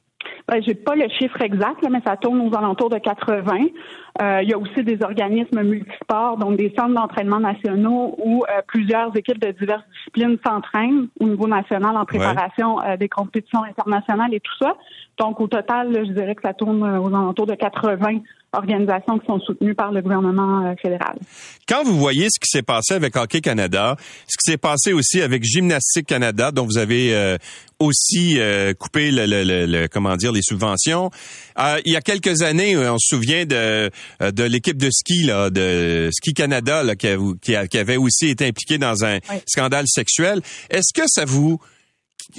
[0.47, 3.43] Ben, j'ai pas le chiffre exact, mais ça tourne aux alentours de 80.
[4.21, 8.61] Euh, il y a aussi des organismes multisports, donc des centres d'entraînement nationaux où euh,
[8.67, 14.33] plusieurs équipes de diverses disciplines s'entraînent au niveau national en préparation euh, des compétitions internationales
[14.33, 14.75] et tout ça.
[15.19, 18.19] Donc, au total, je dirais que ça tourne aux alentours de 80
[18.53, 21.17] organisations qui sont soutenues par le gouvernement fédéral.
[21.67, 23.95] Quand vous voyez ce qui s'est passé avec Hockey Canada,
[24.27, 27.37] ce qui s'est passé aussi avec Gymnastique Canada, dont vous avez euh,
[27.79, 31.11] aussi euh, coupé le, le, le, comment dire les subventions.
[31.85, 33.89] Il y a quelques années, on se souvient de
[34.19, 37.07] de l'équipe de ski là, de Ski Canada là, qui,
[37.41, 40.41] qui, avait aussi été impliquée dans un scandale sexuel.
[40.69, 41.59] Est-ce que ça vous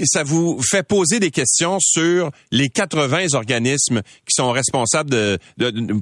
[0.05, 5.39] ça vous fait poser des questions sur les 80 organismes qui sont responsables de,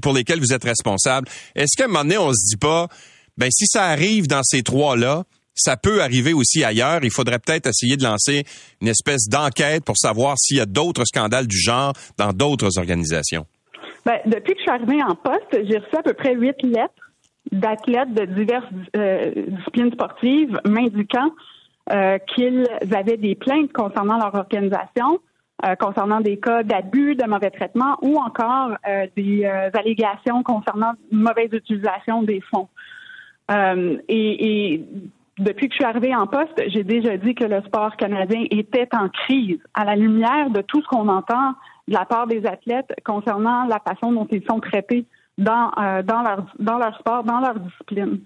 [0.00, 1.28] pour lesquels vous êtes responsable?
[1.54, 2.88] Est-ce qu'à un moment donné, on se dit pas,
[3.36, 5.24] ben si ça arrive dans ces trois-là,
[5.56, 7.00] ça peut arriver aussi ailleurs.
[7.02, 8.44] Il faudrait peut-être essayer de lancer
[8.80, 13.46] une espèce d'enquête pour savoir s'il y a d'autres scandales du genre dans d'autres organisations.
[14.04, 16.94] Ben, depuis que je suis arrivée en poste, j'ai reçu à peu près huit lettres
[17.50, 18.64] d'athlètes de diverses
[18.96, 21.30] euh, disciplines sportives m'indiquant
[21.92, 25.20] euh, qu'ils avaient des plaintes concernant leur organisation,
[25.64, 28.76] euh, concernant des cas d'abus, de mauvais traitement ou encore
[29.16, 32.68] des allégations concernant mauvaise utilisation des fonds.
[34.08, 34.84] Et,
[35.38, 38.88] depuis que je suis arrivée en poste, j'ai déjà dit que le sport canadien était
[38.92, 41.54] en crise à la lumière de tout ce qu'on entend
[41.88, 45.04] de la part des athlètes concernant la façon dont ils sont traités
[45.38, 45.70] dans,
[46.04, 48.20] dans, leur, dans leur sport, dans leur discipline.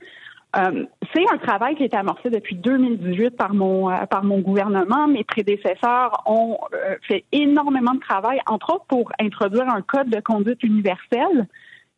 [0.56, 5.06] Euh, c'est un travail qui été amorcé depuis 2018 par mon euh, par mon gouvernement.
[5.06, 10.20] Mes prédécesseurs ont euh, fait énormément de travail, entre autres pour introduire un code de
[10.20, 11.46] conduite universel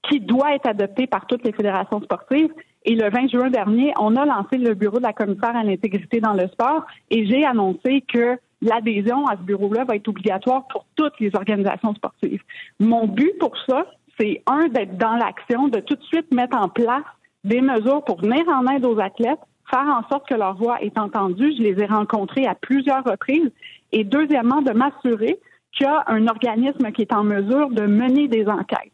[0.08, 2.52] qui doit être adopté par toutes les fédérations sportives.
[2.84, 6.20] Et le 20 juin dernier, on a lancé le bureau de la commissaire à l'intégrité
[6.20, 10.86] dans le sport et j'ai annoncé que l'adhésion à ce bureau-là va être obligatoire pour
[10.96, 12.42] toutes les organisations sportives.
[12.80, 13.86] Mon but pour ça,
[14.18, 17.04] c'est un d'être dans l'action, de tout de suite mettre en place
[17.44, 20.98] des mesures pour venir en aide aux athlètes, faire en sorte que leur voix est
[20.98, 21.52] entendue.
[21.56, 23.50] Je les ai rencontrés à plusieurs reprises.
[23.92, 25.38] Et deuxièmement, de m'assurer
[25.72, 28.91] qu'il y a un organisme qui est en mesure de mener des enquêtes.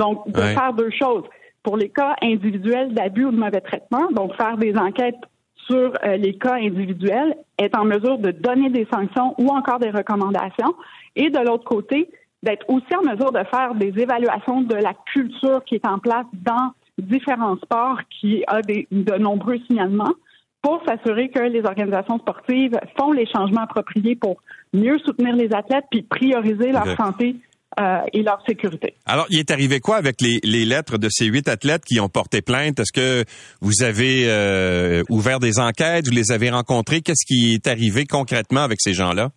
[0.00, 1.24] Donc, de faire deux choses.
[1.62, 5.20] Pour les cas individuels d'abus ou de mauvais traitement, donc faire des enquêtes
[5.68, 9.90] sur euh, les cas individuels, être en mesure de donner des sanctions ou encore des
[9.90, 10.74] recommandations.
[11.16, 12.08] Et de l'autre côté,
[12.42, 16.26] d'être aussi en mesure de faire des évaluations de la culture qui est en place
[16.32, 20.14] dans différents sports qui a des, de nombreux signalements
[20.62, 24.40] pour s'assurer que les organisations sportives font les changements appropriés pour
[24.72, 27.36] mieux soutenir les athlètes puis prioriser leur santé
[27.78, 28.94] euh, et leur sécurité.
[29.06, 32.08] Alors, il est arrivé quoi avec les, les, lettres de ces huit athlètes qui ont
[32.08, 32.80] porté plainte?
[32.80, 33.24] Est-ce que
[33.60, 36.06] vous avez euh, ouvert des enquêtes?
[36.06, 37.00] Vous les avez rencontrés?
[37.00, 39.30] Qu'est-ce qui est arrivé concrètement avec ces gens-là?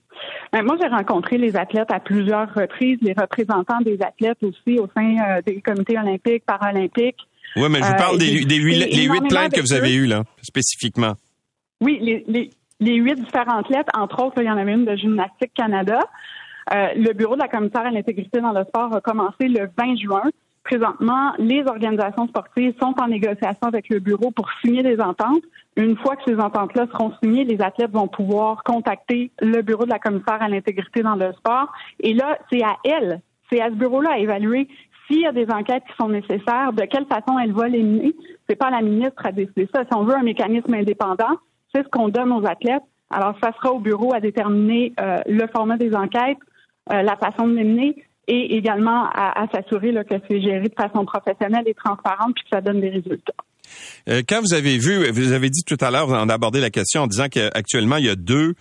[0.52, 4.88] Ben, moi, j'ai rencontré les athlètes à plusieurs reprises, les représentants des athlètes aussi au
[4.96, 7.19] sein euh, des comités olympiques, paralympiques,
[7.56, 10.08] oui, mais je vous parle des, des huit, les huit plaintes que vous avez eues,
[10.08, 11.13] là, spécifiquement.
[11.82, 14.96] Oui, les, les, les huit différentes lettres, entre autres, il y en avait une de
[14.96, 16.00] Gymnastique Canada.
[16.73, 19.95] Euh, le bureau de la commissaire à l'intégrité dans le sport a commencé le 20
[19.97, 20.23] juin.
[20.63, 25.43] Présentement, les organisations sportives sont en négociation avec le bureau pour signer des ententes.
[25.76, 29.89] Une fois que ces ententes-là seront signées, les athlètes vont pouvoir contacter le bureau de
[29.89, 31.71] la commissaire à l'intégrité dans le sport.
[31.99, 33.21] Et là, c'est à elle,
[33.52, 34.69] c'est à ce bureau-là à évaluer
[35.08, 38.15] s'il y a des enquêtes qui sont nécessaires, de quelle façon elle va les mener.
[38.47, 39.84] C'est pas la ministre à décider ça.
[39.84, 41.38] Si on veut un mécanisme indépendant,
[41.73, 42.84] c'est ce qu'on donne aux athlètes.
[43.10, 46.38] Alors, ça sera au bureau à déterminer euh, le format des enquêtes,
[46.89, 47.96] la façon de les mener
[48.28, 52.62] et également à, s'assurer que c'est géré de façon professionnelle et transparente puis que ça
[52.62, 53.34] donne des résultats.
[54.10, 56.69] Euh, quand vous avez vu, vous avez dit tout à l'heure, on a abordé la
[56.69, 58.54] question en disant qu'actuellement, il y a deux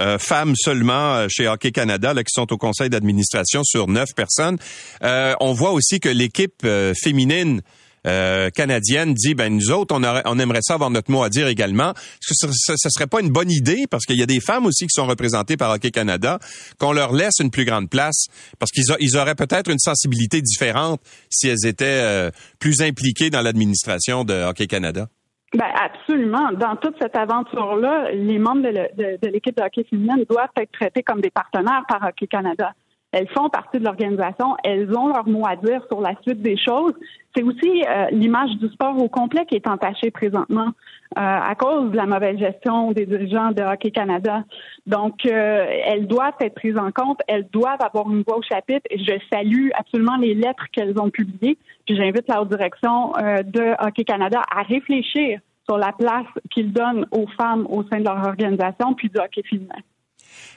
[0.00, 4.08] euh, femmes seulement euh, chez Hockey Canada là, qui sont au conseil d'administration sur neuf
[4.14, 4.58] personnes.
[5.02, 6.66] on voit aussi que l'équipe
[7.00, 7.62] féminine
[8.08, 11.90] euh, canadienne dit ben nous autres on, aimerait ça avoir notre mot à dire également.
[11.90, 13.84] Est-ce que ce, ce, serait pas une bonne idée?
[13.90, 16.38] Parce qu'il y a des femmes aussi qui sont représentées par Hockey Canada
[16.78, 18.26] qu'on leur laisse une plus grande place
[18.58, 23.42] parce qu'ils ils auraient peut-être une sensibilité différente si elles étaient euh, plus impliquées dans
[23.42, 25.08] l'administration de Hockey Canada.
[25.54, 26.52] Ben absolument.
[26.52, 31.22] Dans toute cette aventure-là, les membres de, l'équipe de hockey féminine doivent être traités comme
[31.22, 32.72] des partenaires par Hockey Canada.
[33.12, 36.58] Elles font partie de l'organisation, elles ont leur mot à dire sur la suite des
[36.58, 36.92] choses.
[37.34, 40.68] C'est aussi euh, l'image du sport au complet qui est entachée présentement
[41.16, 44.44] euh, à cause de la mauvaise gestion des dirigeants de Hockey Canada.
[44.86, 48.86] Donc, euh, elles doivent être prises en compte, elles doivent avoir une voix au chapitre.
[48.90, 51.56] Je salue absolument les lettres qu'elles ont publiées.
[51.86, 57.26] Puis j'invite la direction de Hockey Canada à réfléchir sur la place qu'ils donnent aux
[57.38, 59.80] femmes au sein de leur organisation, puis du hockey féminin.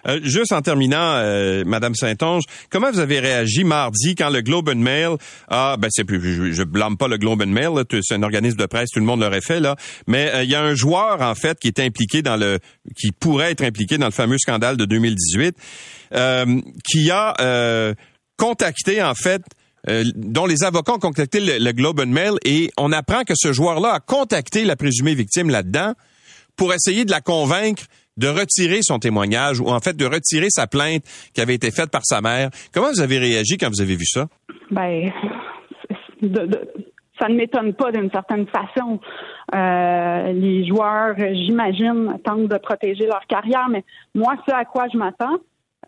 [0.07, 4.69] Euh, juste en terminant, euh, Madame Saint-Onge, comment vous avez réagi mardi quand le Globe
[4.69, 7.69] and Mail ah ben c'est plus je, blâme pas le Globe and Mail,
[8.01, 9.75] c'est un organisme de presse, tout le monde l'aurait fait là,
[10.07, 12.59] mais euh, il y a un joueur en fait qui est impliqué dans le
[12.97, 15.55] qui pourrait être impliqué dans le fameux scandale de 2018
[16.83, 17.95] qui a
[18.37, 19.41] contacté en fait
[19.87, 23.53] dont les avocats ont contacté le, le, Globe and Mail et on apprend que ce
[23.53, 25.93] joueur-là a contacté la présumée victime là-dedans
[26.55, 27.83] pour essayer de la convaincre
[28.21, 31.03] de retirer son témoignage ou en fait de retirer sa plainte
[31.34, 32.49] qui avait été faite par sa mère.
[32.73, 34.27] Comment vous avez réagi quand vous avez vu ça?
[34.69, 35.12] Ben,
[37.19, 38.99] ça ne m'étonne pas d'une certaine façon.
[39.53, 43.84] Euh, les joueurs, j'imagine, tentent de protéger leur carrière, mais
[44.15, 45.38] moi, ce à quoi je m'attends,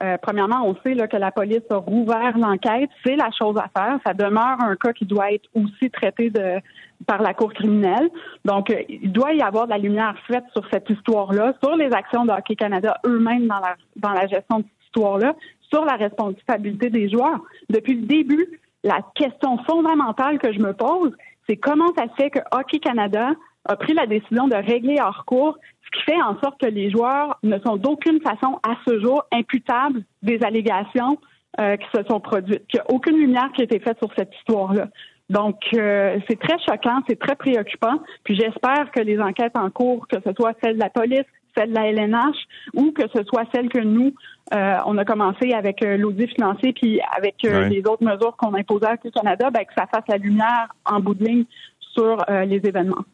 [0.01, 2.89] euh, premièrement, on sait là, que la police a rouvert l'enquête.
[3.05, 3.99] C'est la chose à faire.
[4.05, 6.59] Ça demeure un cas qui doit être aussi traité de,
[7.05, 8.09] par la Cour criminelle.
[8.43, 11.91] Donc, euh, il doit y avoir de la lumière faite sur cette histoire-là, sur les
[11.93, 15.35] actions de Hockey Canada eux-mêmes dans la, dans la gestion de cette histoire-là,
[15.69, 17.41] sur la responsabilité des joueurs.
[17.69, 21.11] Depuis le début, la question fondamentale que je me pose,
[21.47, 23.31] c'est comment ça se fait que Hockey Canada
[23.65, 25.57] a pris la décision de régler hors cours
[25.93, 30.03] qui fait en sorte que les joueurs ne sont d'aucune façon à ce jour imputables
[30.21, 31.17] des allégations
[31.59, 34.09] euh, qui se sont produites, qu'il n'y a aucune lumière qui a été faite sur
[34.17, 34.87] cette histoire-là.
[35.29, 38.01] Donc, euh, c'est très choquant, c'est très préoccupant.
[38.23, 41.25] Puis j'espère que les enquêtes en cours, que ce soit celle de la police,
[41.55, 42.35] celle de la LNH,
[42.73, 44.13] ou que ce soit celle que nous,
[44.53, 49.11] euh, on a commencé avec l'audit financier, puis avec les autres mesures qu'on imposait au
[49.11, 51.45] Canada, ben, que ça fasse la lumière en bout de ligne
[51.79, 53.05] sur les événements.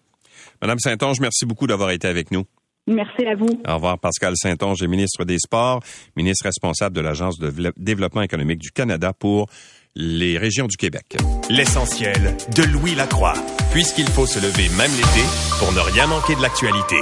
[0.62, 2.46] Madame Saint-Onge, merci beaucoup d'avoir été avec nous.
[2.90, 3.48] Merci à vous.
[3.68, 5.82] Au revoir, Pascal Saint-Onge, ministre des Sports,
[6.16, 9.48] ministre responsable de l'Agence de développement économique du Canada pour
[9.96, 11.18] les régions du Québec.
[11.50, 13.34] L'essentiel de Louis Lacroix,
[13.72, 15.26] puisqu'il faut se lever même l'été
[15.60, 16.98] pour ne rien manquer de l'actualité.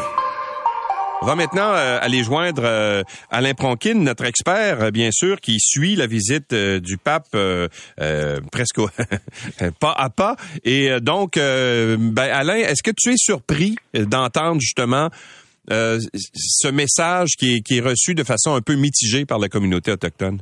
[1.19, 5.57] On va maintenant euh, aller joindre euh, Alain Pronkin, notre expert, euh, bien sûr, qui
[5.59, 7.35] suit la visite du pape
[8.51, 8.79] presque
[9.79, 10.35] pas à pas.
[10.63, 15.09] Et donc, ben, Alain, est-ce que tu es surpris d'entendre justement
[15.69, 19.91] ce message qui est, qui est reçu de façon un peu mitigée par la communauté
[19.91, 20.41] autochtone?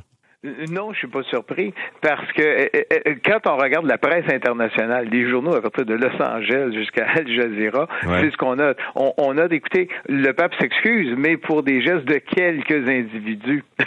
[0.70, 4.32] Non, je suis pas surpris parce que euh, euh, euh, quand on regarde la presse
[4.32, 8.74] internationale, les journaux à partir de Los Angeles jusqu'à Al Jazeera, c'est ce qu'on a.
[8.94, 13.64] On, on a d'écouter le pape s'excuse, mais pour des gestes de quelques individus.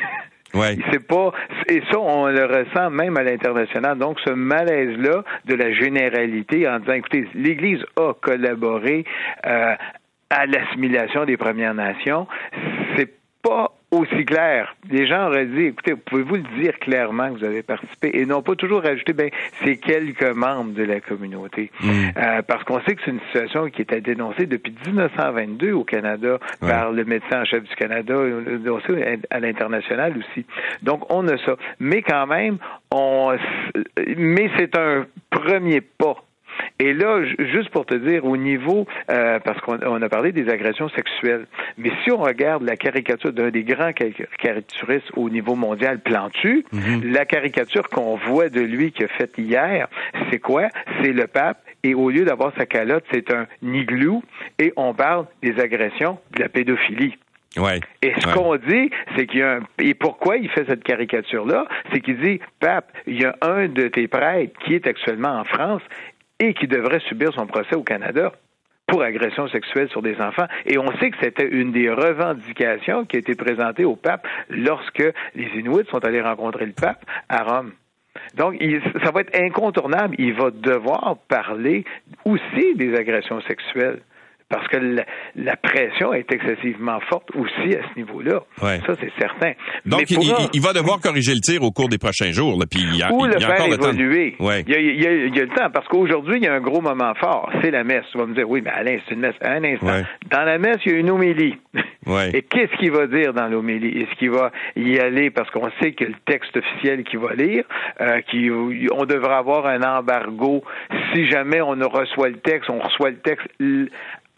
[0.53, 0.77] Ouais.
[0.91, 1.31] C'est pas
[1.67, 3.97] et ça on le ressent même à l'international.
[3.99, 9.05] Donc ce malaise là de la généralité en disant écoutez l'Église a collaboré
[9.45, 9.75] euh,
[10.29, 12.27] à l'assimilation des Premières Nations,
[12.95, 13.11] c'est
[13.41, 14.75] pas aussi clair.
[14.91, 18.11] Les gens auraient dit, écoutez, pouvez-vous le dire clairement que vous avez participé?
[18.13, 19.29] Et non pas toujours rajouter, ben,
[19.63, 21.71] c'est quelques membres de la communauté.
[21.81, 21.89] Mm.
[22.17, 26.37] Euh, parce qu'on sait que c'est une situation qui était dénoncée depuis 1922 au Canada
[26.59, 28.91] par le médecin en chef du Canada, aussi
[29.31, 30.45] à l'international aussi.
[30.83, 31.55] Donc, on a ça.
[31.79, 32.57] Mais quand même,
[32.91, 33.35] on,
[34.17, 36.15] mais c'est un premier pas
[36.81, 40.87] et là, juste pour te dire, au niveau, euh, parce qu'on a parlé des agressions
[40.89, 41.45] sexuelles,
[41.77, 47.11] mais si on regarde la caricature d'un des grands caricaturistes au niveau mondial, Plantu, mhm.
[47.11, 49.89] la caricature qu'on voit de lui qu'il a faite hier,
[50.31, 50.69] c'est quoi?
[51.03, 54.23] C'est le pape et au lieu d'avoir sa calotte, c'est un igloo
[54.57, 57.17] et on parle des agressions, de la pédophilie.
[57.57, 59.59] Ouais, et ce qu'on dit, c'est qu'il y a un...
[59.79, 61.65] Et pourquoi il fait cette caricature-là?
[61.91, 65.43] C'est qu'il dit, Pape, il y a un de tes prêtres qui est actuellement en
[65.43, 65.81] France
[66.39, 68.31] et qui devrait subir son procès au Canada
[68.87, 70.47] pour agression sexuelle sur des enfants.
[70.65, 75.03] Et on sait que c'était une des revendications qui a été présentée au pape lorsque
[75.35, 77.73] les Inuits sont allés rencontrer le pape à Rome.
[78.35, 78.61] Donc,
[79.03, 80.15] ça va être incontournable.
[80.17, 81.85] Il va devoir parler
[82.25, 84.01] aussi des agressions sexuelles
[84.49, 84.77] parce que
[85.35, 88.41] la, pression est excessivement forte aussi à ce niveau-là.
[88.59, 89.51] Ça, c'est certain.
[89.85, 92.59] Donc, il, va devoir corriger le tir au cours des prochains jours.
[92.59, 94.35] Là, puis il y a, Ou le faire évoluer.
[94.39, 96.81] Il, y a, il, y a, le temps, parce qu'aujourd'hui, il y a un gros
[96.81, 97.49] moment fort.
[97.61, 98.05] C'est la messe.
[98.11, 99.35] Tu vas me dire, oui, mais Alain, c'est une messe.
[99.41, 100.01] Un instant.
[100.31, 101.55] Dans la messe, il y a une homélie.
[102.33, 104.01] Et qu'est-ce qu'il va dire dans l'homélie?
[104.01, 107.65] Est-ce qu'il va y aller, parce qu'on sait que le texte officiel qu'il va lire,
[108.01, 110.63] euh, qui, on devrait avoir un embargo
[111.13, 113.47] si jamais on reçoit le texte, on reçoit le texte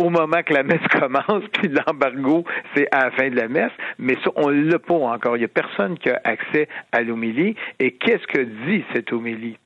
[0.01, 2.43] au moment que la messe commence, puis l'embargo,
[2.75, 3.71] c'est à la fin de la messe.
[3.99, 5.37] Mais ça, on l'a pas encore.
[5.37, 7.55] Il n'y a personne qui a accès à l'homélie.
[7.79, 9.57] Et qu'est-ce que dit cette homélie?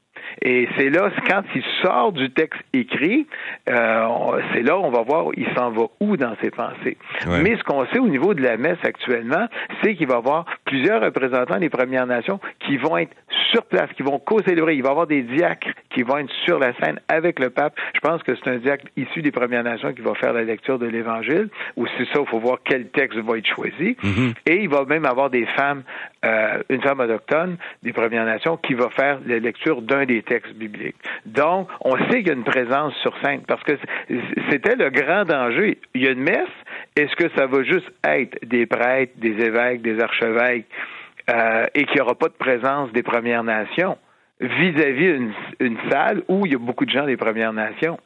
[0.41, 3.27] Et c'est là, quand il sort du texte écrit,
[3.69, 6.97] euh, c'est là on va voir il s'en va où dans ses pensées.
[7.41, 9.47] Mais ce qu'on sait au niveau de la messe actuellement,
[9.81, 13.15] c'est qu'il va y avoir plusieurs représentants des Premières Nations qui vont être
[13.51, 14.75] sur place, qui vont co-célébrer.
[14.75, 17.75] Il va y avoir des diacres qui vont être sur la scène avec le pape.
[17.93, 20.79] Je pense que c'est un diacre issu des Premières Nations qui va faire la lecture
[20.79, 21.49] de l'Évangile.
[21.77, 23.95] Ou c'est ça, il faut voir quel texte va être choisi.
[24.01, 24.33] Mm-hmm.
[24.47, 25.83] Et il va même avoir des femmes,
[26.25, 30.53] euh, une femme autochtone des Premières Nations qui va faire la lecture d'un des textes
[30.53, 30.95] bibliques.
[31.25, 33.73] Donc, on sait qu'il y a une présence sur scène parce que
[34.49, 35.77] c'était le grand danger.
[35.93, 36.49] Il y a une messe.
[36.95, 40.65] Est-ce que ça va juste être des prêtres, des évêques, des archevêques
[41.29, 43.97] euh, et qu'il n'y aura pas de présence des Premières Nations
[44.39, 47.99] vis-à-vis une, salle où il y a beaucoup de gens des Premières Nations?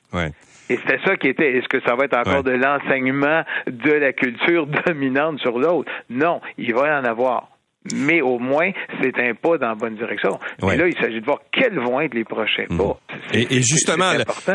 [0.69, 1.57] Et c'était ça qui était.
[1.57, 5.91] Est-ce que ça va être encore de l'enseignement de la culture dominante sur l'autre?
[6.09, 7.47] Non, il va y en avoir
[7.93, 8.71] mais au moins,
[9.01, 10.37] c'est un pas dans la bonne direction.
[10.61, 12.77] Mais là, il s'agit de voir quels vont être les prochains mhm.
[12.77, 12.99] pas.
[13.33, 14.11] Et, justement,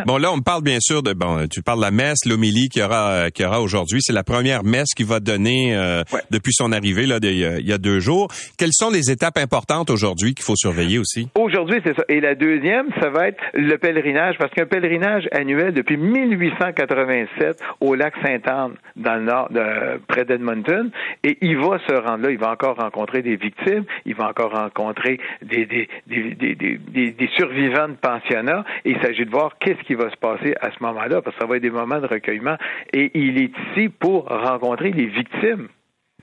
[0.06, 2.82] bon là, on parle bien sûr de bon, tu parles de la messe, l'homélie qu'il
[2.82, 4.00] y aura, qu'il y aura aujourd'hui.
[4.02, 7.78] C'est la première messe qu'il va donner euh, depuis son arrivée là, il, y a,
[7.78, 8.28] deux jours.
[8.58, 11.28] Quelles sont les étapes importantes aujourd'hui qu'il faut surveiller aussi?
[11.34, 12.04] Aujourd'hui, c'est ça.
[12.08, 17.94] Et la deuxième, ça va être le pèlerinage, parce qu'un pèlerinage annuel depuis 1887 au
[17.94, 20.90] lac Sainte-Anne, dans le nord, de, près d'Edmonton,
[21.22, 22.30] et il va se rendre là.
[22.30, 27.88] Il va encore rencontrer des victimes, il va encore rencontrer des, des, des, des, survivants
[27.88, 31.22] de pensionnats et il s'agit de voir qu'est-ce qui va se passer à ce moment-là,
[31.22, 32.56] parce que ça va être des moments de recueillement.
[32.92, 35.68] Et il est ici pour rencontrer les victimes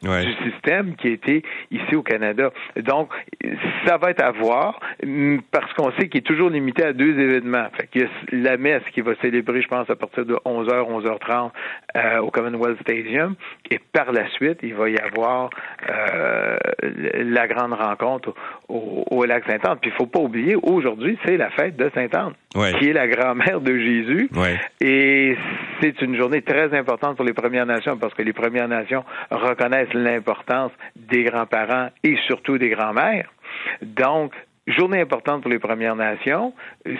[0.02, 2.52] du système qui a été ici au Canada.
[2.78, 3.12] Donc,
[3.86, 4.80] ça va être à voir
[5.52, 7.68] parce qu'on sait qu'il est toujours limité à deux événements.
[7.78, 10.90] Fait qu'il y a la messe qui va célébrer, je pense, à partir de 11h,
[10.90, 11.52] 11h30
[11.96, 13.36] euh, au Commonwealth Stadium.
[13.70, 15.50] Et par la suite, il va y avoir
[15.90, 18.34] euh, la grande rencontre
[18.70, 19.78] au, au lac Saint-Anne.
[19.82, 22.34] Puis il faut pas oublier, aujourd'hui, c'est la fête de Sainte-Anne,
[22.80, 24.30] qui est la grand-mère de Jésus.
[24.80, 25.38] Et
[25.82, 29.94] c'est une journée très importante pour les Premières Nations parce que les Premières Nations reconnaissent
[29.94, 33.32] l'importance des grands-parents et surtout des grands-mères.
[33.82, 34.34] Donc,
[34.68, 36.54] journée importante pour les Premières Nations.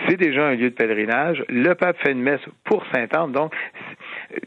[0.08, 1.44] C'est déjà un lieu de pèlerinage.
[1.48, 3.32] Le pape fait une messe pour Sainte-Anne.
[3.32, 3.54] Donc,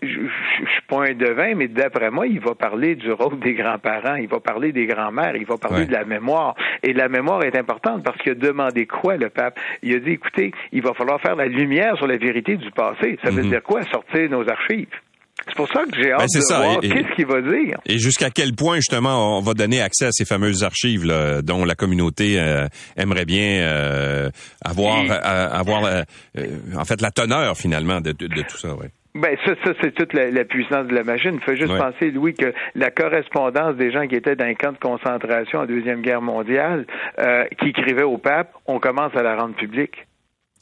[0.01, 0.27] je, ne
[0.67, 4.27] suis pas un devin, mais d'après moi, il va parler du rôle des grands-parents, il
[4.27, 6.55] va parler des grands-mères, il va parler de la mémoire.
[6.83, 9.59] Et la mémoire est importante parce qu'il a demandé quoi, le pape?
[9.83, 13.17] Il a dit, écoutez, il va falloir faire la lumière sur la vérité du passé.
[13.23, 13.49] Ça veut mhm.
[13.49, 13.81] dire quoi?
[13.83, 14.87] Sortir nos archives?
[15.47, 17.77] C'est pour ça que j'ai ben, hâte de voir qu'est-ce qu'il va dire.
[17.85, 21.65] Et jusqu'à quel point, justement, on va donner accès à ces fameuses archives là, dont
[21.65, 24.29] la communauté euh, aimerait bien euh,
[24.63, 26.03] avoir, euh, avoir
[26.75, 28.75] en fait, la teneur, finalement, de, de, tout ça.
[28.75, 28.89] Ouais.
[29.15, 31.31] Ben ça, ça c'est toute la, puissance de la machine.
[31.35, 34.73] Il faut juste penser, Louis, que la correspondance des gens qui étaient dans un camp
[34.73, 36.85] de concentration en deuxième guerre mondiale,
[37.59, 40.05] qui écrivaient au pape, on commence à la rendre publique.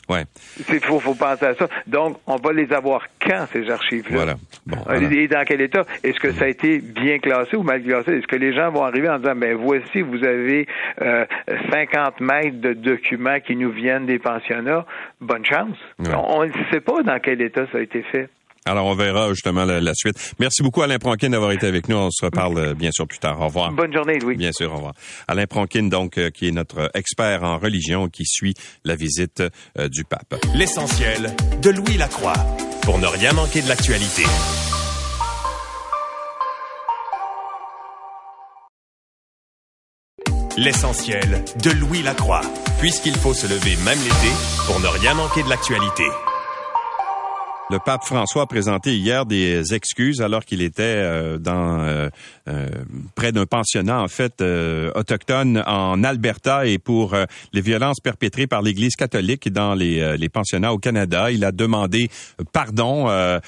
[0.09, 0.23] Ouais.
[0.57, 1.67] Il faut, faut, penser à ça.
[1.87, 4.35] Donc, on va les avoir quand, ces archives-là?
[4.65, 5.11] Voilà.
[5.11, 5.85] Et dans quel état?
[6.03, 8.11] Est-ce que ça a été bien classé ou mal classé?
[8.11, 10.67] Est-ce que les gens vont arriver en disant, ben voici, vous avez
[11.01, 11.25] euh,
[11.71, 14.85] 50 mètres de documents qui nous viennent des pensionnats?
[15.21, 15.77] Bonne chance.
[15.99, 18.29] On ne sait pas dans quel état ça a été fait.
[18.65, 20.33] Alors, on verra justement la, suite.
[20.39, 21.95] Merci beaucoup, Alain Pronkin, d'avoir été avec nous.
[21.95, 23.39] On se reparle euh, bien sûr plus tard.
[23.41, 23.71] Au revoir.
[23.71, 24.35] Bonne journée, Louis.
[24.35, 24.93] Bien sûr, au revoir.
[25.27, 28.53] Alain Pronkin, donc, euh, qui est notre expert en religion, qui suit
[28.85, 29.43] la visite
[29.77, 30.35] euh, du pape.
[30.55, 32.33] L'essentiel de Louis Lacroix,
[32.83, 34.23] pour ne rien manquer de l'actualité.
[40.55, 42.41] L'essentiel de Louis Lacroix,
[42.79, 44.31] puisqu'il faut se lever même l'été
[44.67, 46.03] pour ne rien manquer de l'actualité.
[47.69, 52.09] Le pape François a présenté hier des excuses alors qu'il était euh, dans euh,
[52.49, 52.67] euh,
[53.15, 57.15] près d'un pensionnat en fait autochtone en Alberta et pour
[57.53, 61.31] les violences perpétrées par l'Église catholique dans les, les, pensionnats au Canada.
[61.31, 62.09] Il a demandé
[62.51, 63.39] pardon à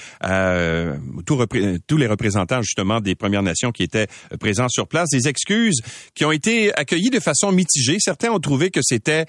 [1.26, 4.07] tous les représentants justement des Premières Nations qui étaient
[4.39, 5.09] présents sur place.
[5.09, 5.82] Des excuses
[6.13, 7.97] qui ont été accueillies de façon mitigée.
[7.99, 9.26] Certains ont trouvé que c'était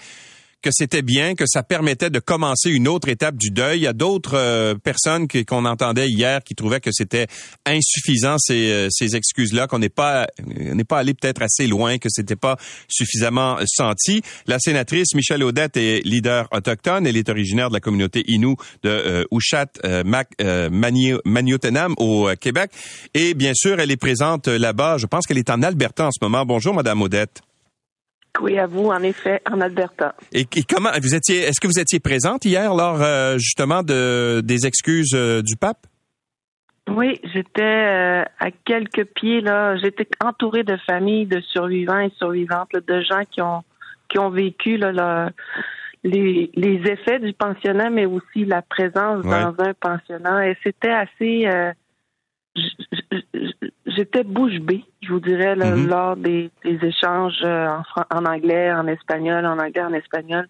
[0.62, 3.78] que c'était bien, que ça permettait de commencer une autre étape du deuil.
[3.78, 7.26] Il y a d'autres euh, personnes qu'on entendait hier qui trouvaient que c'était
[7.64, 12.36] insuffisant ces, euh, excuses-là, qu'on n'est pas n'est pas allé peut-être assez loin, que c'était
[12.36, 12.56] pas
[12.88, 14.22] suffisamment senti.
[14.46, 17.06] La sénatrice Michelle Audette est leader autochtone.
[17.06, 20.30] Elle est originaire de la communauté Innu de euh, Ouchat euh, Mac,
[21.24, 22.70] Maniotenam au Québec.
[23.14, 24.98] Et bien sûr, elle est présente là-bas.
[24.98, 26.44] Je pense qu'elle est en Alberta en ce moment.
[26.44, 27.45] Bonjour, Madame Audette.
[28.40, 30.14] Oui, à vous, en effet, en Alberta.
[30.32, 34.66] Et, comment vous étiez Est-ce que vous étiez présente hier lors euh, justement de des
[34.66, 35.86] excuses euh, du pape?
[36.88, 39.76] Oui, j'étais euh, à quelques pieds là.
[39.76, 43.62] J'étais entourée de familles de survivants et survivantes, de gens qui ont
[44.08, 45.30] qui ont vécu là,
[46.04, 50.48] les, les effets du pensionnat, mais aussi la présence dans un pensionnat.
[50.48, 51.48] Et c'était assez.
[53.86, 55.86] J'étais bouche bée, je vous dirais, mm-hmm.
[55.86, 57.68] lors des, des échanges euh,
[58.10, 60.48] en, en anglais, en espagnol, en anglais, en espagnol,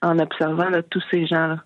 [0.00, 1.62] en observant tous ces gens-là.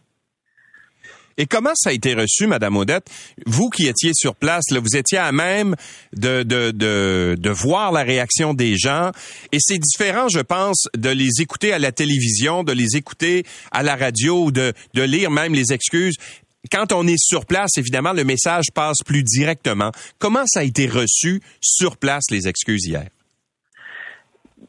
[1.39, 3.07] Et comment ça a été reçu, Madame Odette?
[3.47, 5.75] Vous qui étiez sur place, là, vous étiez à même
[6.15, 9.13] de, de, de, de voir la réaction des gens.
[9.51, 13.83] Et c'est différent, je pense, de les écouter à la télévision, de les écouter à
[13.83, 16.17] la radio, de, de lire même les excuses.
[16.71, 19.91] Quand on est sur place, évidemment, le message passe plus directement.
[20.19, 23.09] Comment ça a été reçu sur place, les excuses hier?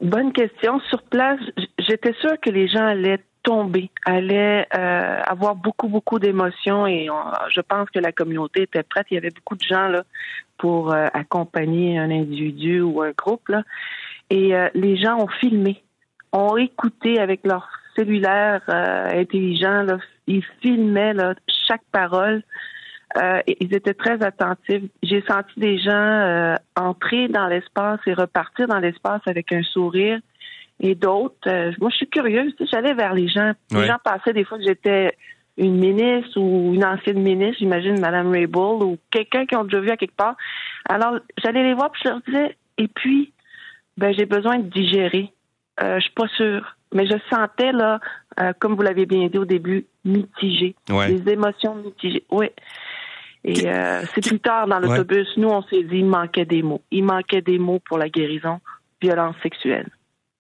[0.02, 0.80] Bonne question.
[0.89, 1.39] Sur place,
[1.78, 7.10] j'étais sûre que les gens allaient tomber, allait euh, avoir beaucoup, beaucoup d'émotions et
[7.54, 9.08] je pense que la communauté était prête.
[9.12, 10.04] Il y avait beaucoup de gens là
[10.58, 13.52] pour euh, accompagner un individu ou un groupe.
[14.30, 15.84] Et euh, les gens ont filmé,
[16.32, 19.84] ont écouté avec leur cellulaire intelligent.
[19.84, 21.36] Là, ils filmaient là,
[21.68, 22.44] chaque parole.
[23.16, 24.84] ils étaient très attentifs.
[25.02, 30.20] J'ai senti des gens entrer dans l'espace et repartir dans l'espace avec un sourire
[30.80, 31.36] et d'autres.
[31.48, 32.54] Euh, moi, je suis curieuse.
[32.72, 33.54] J'allais vers les gens.
[33.72, 35.16] Les gens passaient des fois que j'étais
[35.58, 39.89] une ministre ou une ancienne ministre, j'imagine Mme Raybould ou quelqu'un qui ont déjà vu
[39.91, 40.36] à quelque part.
[40.89, 43.32] Alors, j'allais les voir puis je leur disais, et puis,
[43.98, 45.32] ben, j'ai besoin de digérer.
[45.82, 46.76] Euh, je suis pas sûre.
[46.94, 48.00] Mais je sentais, là,
[48.39, 50.76] euh, comme vous l'avez bien dit au début, mitigé.
[50.88, 52.24] Des émotions mitigées.
[52.32, 52.48] Oui.
[53.46, 56.82] Et euh, c'est plus tard dans l'autobus, nous, on s'est dit, il manquait des mots.
[56.91, 58.60] Il manquait des mots pour la guérison,
[59.02, 59.89] violence sexuelle.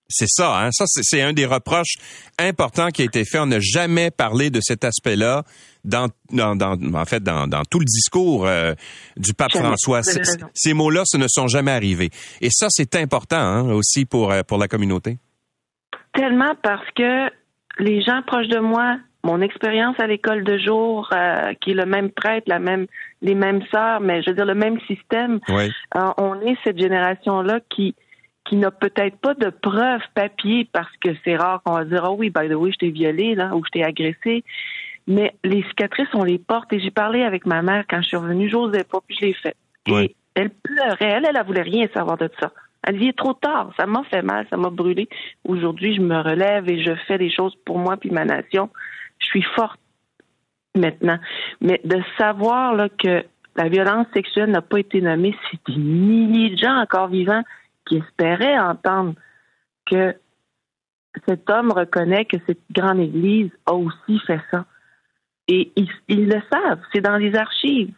[0.07, 0.69] C'est ça, hein?
[0.71, 1.95] Ça, c'est un des reproches
[2.37, 3.39] importants qui a été fait.
[3.39, 5.43] On n'a jamais parlé de cet aspect-là
[5.83, 6.55] dans, dans,
[6.93, 8.73] en fait, dans, dans tout le discours euh,
[9.17, 10.01] du pape François.
[10.53, 12.11] Ces mots-là, ce ne sont jamais arrivés.
[12.41, 15.17] Et ça, c'est important hein, aussi pour, pour la communauté.
[16.13, 17.29] Tellement parce que
[17.79, 21.85] les gens proches de moi, mon expérience à l'école de jour, euh, qui est le
[21.85, 22.87] même prêtre, la même,
[23.21, 25.39] les mêmes sœurs, mais je veux dire le même système.
[26.17, 27.95] on est cette génération-là qui
[28.45, 32.15] qui n'a peut-être pas de preuves papier parce que c'est rare qu'on va dire oh
[32.17, 34.43] oui by the way je t'ai violé là ou je t'ai agressé.
[35.07, 36.73] Mais les cicatrices on les porte.
[36.73, 39.33] Et j'ai parlé avec ma mère quand je suis revenue j'osais pas puis je l'ai
[39.33, 39.55] fait.
[39.87, 40.97] Et elle pleurait.
[40.99, 42.51] Elle elle, voulait rien savoir de ça
[42.83, 43.71] elle dit trop tard.
[43.77, 45.09] Ça m'a fait mal ça m'a brûlé.
[45.43, 48.69] Aujourd'hui je me relève et je fais des choses pour moi puis ma nation.
[49.19, 49.79] Je suis forte
[50.75, 51.19] maintenant.
[51.61, 53.23] Mais de savoir que
[53.55, 57.43] la violence sexuelle n'a pas été nommée c'est des milliers de gens encore vivants
[57.85, 59.13] qui espérait entendre
[59.85, 60.15] que
[61.27, 64.65] cet homme reconnaît que cette grande Église a aussi fait ça.
[65.47, 67.93] Et ils, le savent, c'est dans les archives.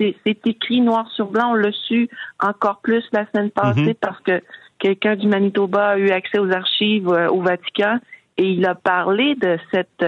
[0.00, 2.08] C'est écrit noir sur blanc, on l'a su
[2.42, 3.94] encore plus la semaine passée mhm.
[3.94, 4.42] parce que
[4.78, 7.98] quelqu'un du Manitoba a eu accès aux archives euh, au Vatican
[8.38, 10.04] et il a parlé de cette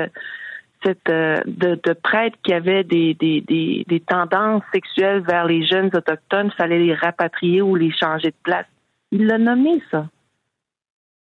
[0.84, 5.64] cette euh, de, de prêtres qui avaient des, des, des, des tendances sexuelles vers les
[5.64, 8.66] jeunes autochtones, il fallait les rapatrier ou les changer de place.
[9.10, 10.08] Il l'a nommé, ça.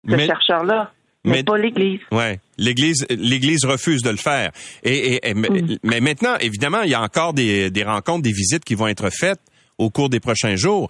[0.09, 0.91] Ce chercheur-là.
[1.23, 1.99] Mais, pas l'Église.
[2.11, 4.51] Ouais, l'Église, l'Église refuse de le faire.
[4.83, 5.77] Et, mm.
[5.83, 9.09] mais maintenant, évidemment, il y a encore des, des rencontres, des visites qui vont être
[9.11, 9.39] faites
[9.77, 10.89] au cours des prochains jours.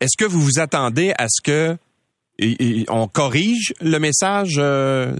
[0.00, 1.76] Est-ce que vous vous attendez à ce que
[2.88, 5.12] on corrige le message euh,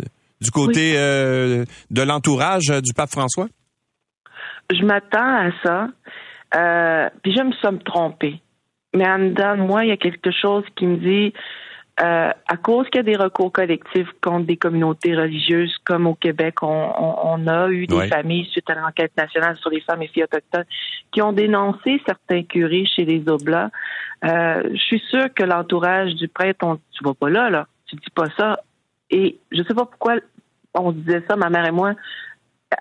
[0.42, 3.48] du côté euh, de l'entourage du pape François?
[4.70, 5.88] Je m'attends à ça.
[6.54, 8.40] Euh, puis je me suis trompée
[8.96, 11.32] mais en dedans moi, il y a quelque chose qui me dit,
[11.98, 16.14] euh, à cause qu'il y a des recours collectifs contre des communautés religieuses, comme au
[16.14, 20.24] Québec, on, a eu des familles suite à l'enquête nationale sur les femmes et filles
[20.24, 20.66] autochtones
[21.10, 23.70] qui ont dénoncé certains curés chez les Oblats.
[24.26, 27.96] Euh, je suis sûre que l'entourage du prêtre, on, tu vas pas là, là, tu
[27.96, 28.60] dis pas ça.
[29.08, 30.16] Et je sais pas pourquoi
[30.74, 31.94] on disait ça, ma mère et moi.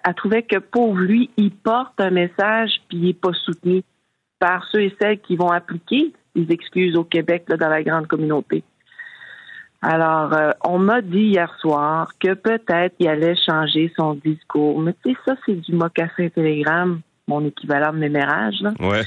[0.03, 3.81] Elle trouvait que pour lui, il porte un message puis il est pas soutenu
[4.39, 8.63] par ceux et celles qui vont appliquer les excuses au Québec dans la grande communauté.
[9.87, 14.79] Alors, euh, on m'a dit hier soir que peut-être il allait changer son discours.
[14.81, 18.55] Mais tu sais, ça, c'est du mocassin télégramme, mon équivalent de mémérage.
[18.61, 18.73] Là.
[18.79, 19.03] Ouais.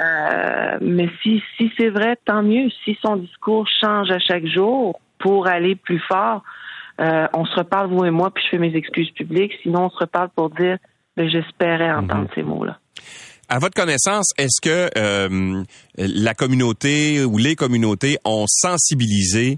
[0.00, 2.68] Euh, mais si, si c'est vrai, tant mieux.
[2.84, 6.44] Si son discours change à chaque jour pour aller plus fort,
[7.00, 9.54] euh, on se reparle, vous et moi, puis je fais mes excuses publiques.
[9.64, 10.78] Sinon, on se reparle pour dire,
[11.16, 12.34] ben, j'espérais entendre mhm.
[12.36, 12.78] ces mots-là.
[13.48, 15.64] À votre connaissance, est-ce que euh,
[15.98, 19.56] la communauté ou les communautés ont sensibilisé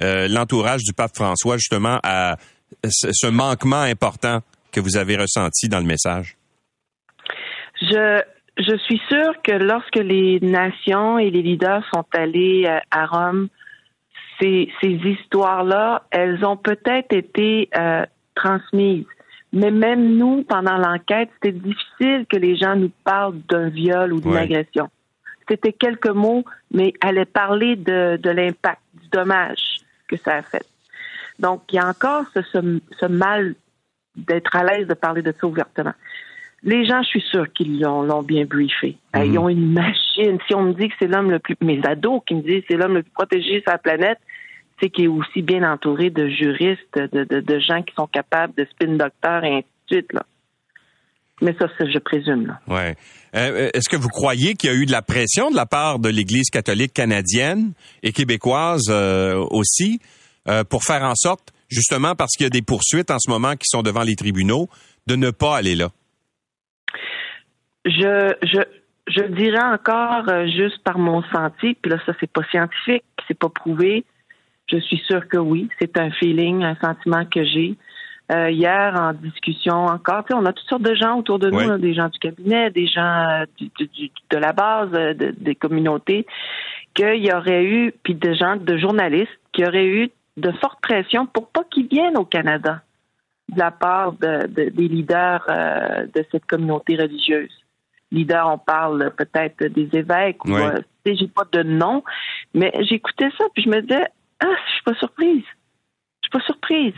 [0.00, 2.36] l'entourage du pape François justement à
[2.84, 4.40] ce manquement important
[4.72, 6.36] que vous avez ressenti dans le message?
[7.80, 8.22] Je
[8.58, 13.48] je suis sûre que lorsque les nations et les leaders sont allés euh, à Rome,
[14.40, 19.06] ces, ces histoires-là, elles ont peut-être été euh, transmises.
[19.52, 24.20] Mais même nous, pendant l'enquête, c'était difficile que les gens nous parlent d'un viol ou
[24.20, 24.88] d'une agression.
[25.48, 29.77] C'était quelques mots, mais allaient parler de, de l'impact, du dommage
[30.08, 30.66] que ça a fait.
[31.38, 33.54] Donc, il y a encore ce, ce mal
[34.16, 35.94] d'être à l'aise de parler de ça ouvertement.
[36.64, 38.96] Les gens, je suis sûre qu'ils l'ont bien briefé.
[39.14, 39.38] Euh, ils mhm.
[39.38, 40.38] ont une machine.
[40.46, 41.56] Si on me dit que c'est l'homme le plus...
[41.60, 44.18] Mes ados qui me disent que c'est l'homme le plus protégé sur la planète,
[44.80, 48.54] c'est qu'il est aussi bien entouré de juristes, de, de, de, gens qui sont capables
[48.54, 50.12] de spin docteurs et ainsi de suite.
[50.12, 50.24] Là.
[51.40, 52.46] Mais ça, je présume.
[52.46, 52.60] Là.
[52.66, 52.96] Ouais.
[53.34, 55.66] Euh, euh, est-ce que vous croyez qu'il y a eu de la pression de la
[55.66, 57.72] part de l'Église catholique canadienne
[58.02, 58.90] et québécoise
[59.50, 60.00] aussi
[60.70, 63.66] pour faire en sorte, justement parce qu'il y a des poursuites en ce moment qui
[63.66, 64.68] sont devant les tribunaux,
[65.06, 65.90] de ne pas aller là?
[67.84, 68.62] Je, je,
[69.08, 73.38] je dirais encore euh, juste par mon senti, puis là, ça, c'est pas scientifique, c'est
[73.38, 74.04] pas prouvé.
[74.70, 77.74] Je suis sûre que oui, c'est un feeling, un sentiment que j'ai.
[78.30, 81.94] Euh, hier, en discussion encore, on a toutes sortes de gens autour de nous, des
[81.94, 83.70] gens du cabinet, des gens euh, du,
[84.30, 86.26] de la base, des communautés,
[86.94, 91.26] qu'il y aurait eu, puis des gens, de journalistes, qui auraient eu de fortes pressions
[91.26, 92.82] pour pas qu'ils viennent au Canada
[93.48, 95.46] de la part de, des leaders
[96.14, 97.52] de cette communauté religieuse.
[98.10, 102.02] Leader, on parle peut-être des évêques ou euh, j'ai pas de nom,
[102.54, 104.06] mais j'écoutais ça puis je me disais
[104.40, 106.94] ah je suis pas surprise, je suis pas surprise.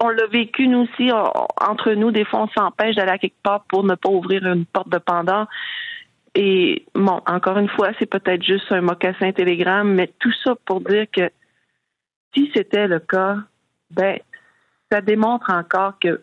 [0.00, 2.10] On l'a vécu nous aussi entre nous.
[2.10, 4.98] Des fois, on s'empêche d'aller à quelque part pour ne pas ouvrir une porte de
[4.98, 5.46] pendant.
[6.34, 10.80] Et bon, encore une fois, c'est peut-être juste un mocassin télégramme, mais tout ça pour
[10.80, 11.30] dire que
[12.34, 13.36] si c'était le cas,
[13.90, 14.18] ben
[14.90, 16.22] ça démontre encore que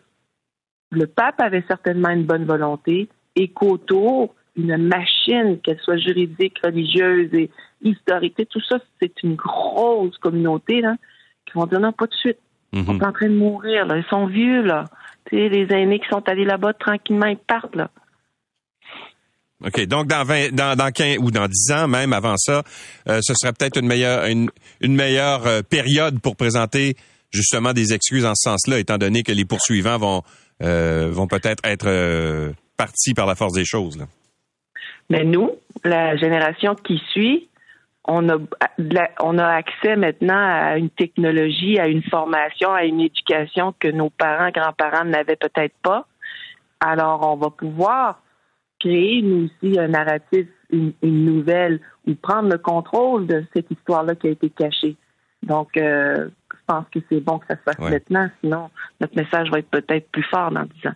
[0.90, 7.32] le pape avait certainement une bonne volonté, et qu'autour, une machine, qu'elle soit juridique, religieuse
[7.34, 7.50] et
[7.82, 10.96] historique, tout ça, c'est une grosse communauté là,
[11.44, 12.38] qui vont dire non, pas de suite.
[12.80, 13.04] Ils sont mhm.
[13.04, 13.96] en train de mourir, là.
[13.96, 14.84] ils sont vieux, là.
[15.30, 17.74] sais, les aînés qui sont allés là-bas tranquillement, ils partent.
[17.74, 17.90] Là.
[19.64, 19.86] OK.
[19.86, 22.62] Donc, dans 20, dans, dans 15 ou dans 10 ans, même avant ça,
[23.08, 24.50] euh, ce serait peut-être une meilleure, une,
[24.80, 26.96] une meilleure euh, période pour présenter
[27.32, 30.22] justement des excuses en ce sens-là, étant donné que les poursuivants vont,
[30.62, 33.98] euh, vont peut-être être, être parti par la force des choses.
[35.08, 35.52] Mais nous,
[35.84, 37.48] la génération qui suit,
[38.06, 38.38] on a,
[39.20, 44.10] on a accès maintenant à une technologie, à une formation, à une éducation que nos
[44.10, 46.06] parents, grands-parents n'avaient peut-être pas.
[46.80, 48.22] Alors, on va pouvoir
[48.78, 54.28] créer, nous aussi, un narratif, une, nouvelle, ou prendre le contrôle de cette histoire-là qui
[54.28, 54.96] a été cachée.
[55.42, 56.28] Donc, euh,
[56.66, 60.10] pense que c'est bon que ça se fasse maintenant, sinon notre message va être peut-être
[60.10, 60.94] plus fort dans dix ans.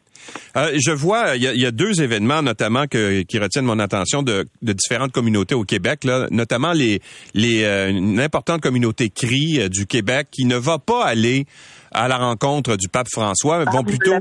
[0.57, 4.47] Euh, je vois, il y, a, deux événements notamment que, qui retiennent mon attention de,
[4.63, 7.01] de différentes communautés au Québec, là, notamment les,
[7.35, 11.47] les euh, une importante communauté CRI euh, du Québec qui ne va pas aller
[11.93, 14.15] à la rencontre du pape François, ah, vont plutôt.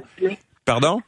[0.66, 1.02] Pardon?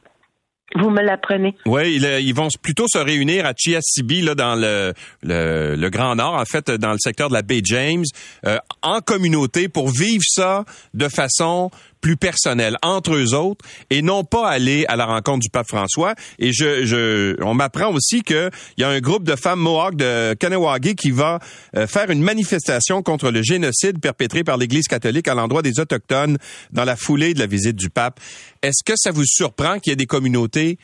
[0.74, 1.56] Vous me l'apprenez.
[1.66, 6.44] Oui, ils, vont plutôt se réunir à Chiasibi, là, dans le, le, Grand Nord, en
[6.44, 8.04] fait, dans le secteur de la baie James,
[8.46, 10.64] euh, en communauté pour vivre ça
[10.94, 11.70] de façon
[12.02, 16.14] plus personnel entre eux autres et non pas aller à la rencontre du pape François.
[16.38, 20.34] Et je, je on m'apprend aussi qu'il y a un groupe de femmes Mohawk de
[20.34, 21.38] Kanawagi qui va
[21.76, 26.36] euh, faire une manifestation contre le génocide perpétré par l'Église catholique à l'endroit des Autochtones
[26.72, 28.20] dans la foulée de la visite du pape.
[28.62, 30.78] Est-ce que ça vous surprend qu'il y ait des communautés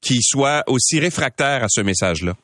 [0.00, 2.34] qui soient aussi réfractaires à ce message-là?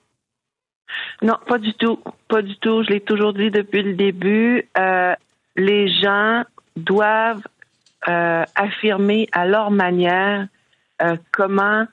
[1.22, 1.98] Non, pas du tout.
[2.28, 2.82] Pas du tout.
[2.84, 4.68] Je l'ai toujours dit depuis le début.
[4.78, 5.14] Euh,
[5.56, 6.44] les gens
[6.76, 7.42] doivent
[8.09, 10.48] euh, affirmer à leur manière
[11.03, 11.84] euh, comment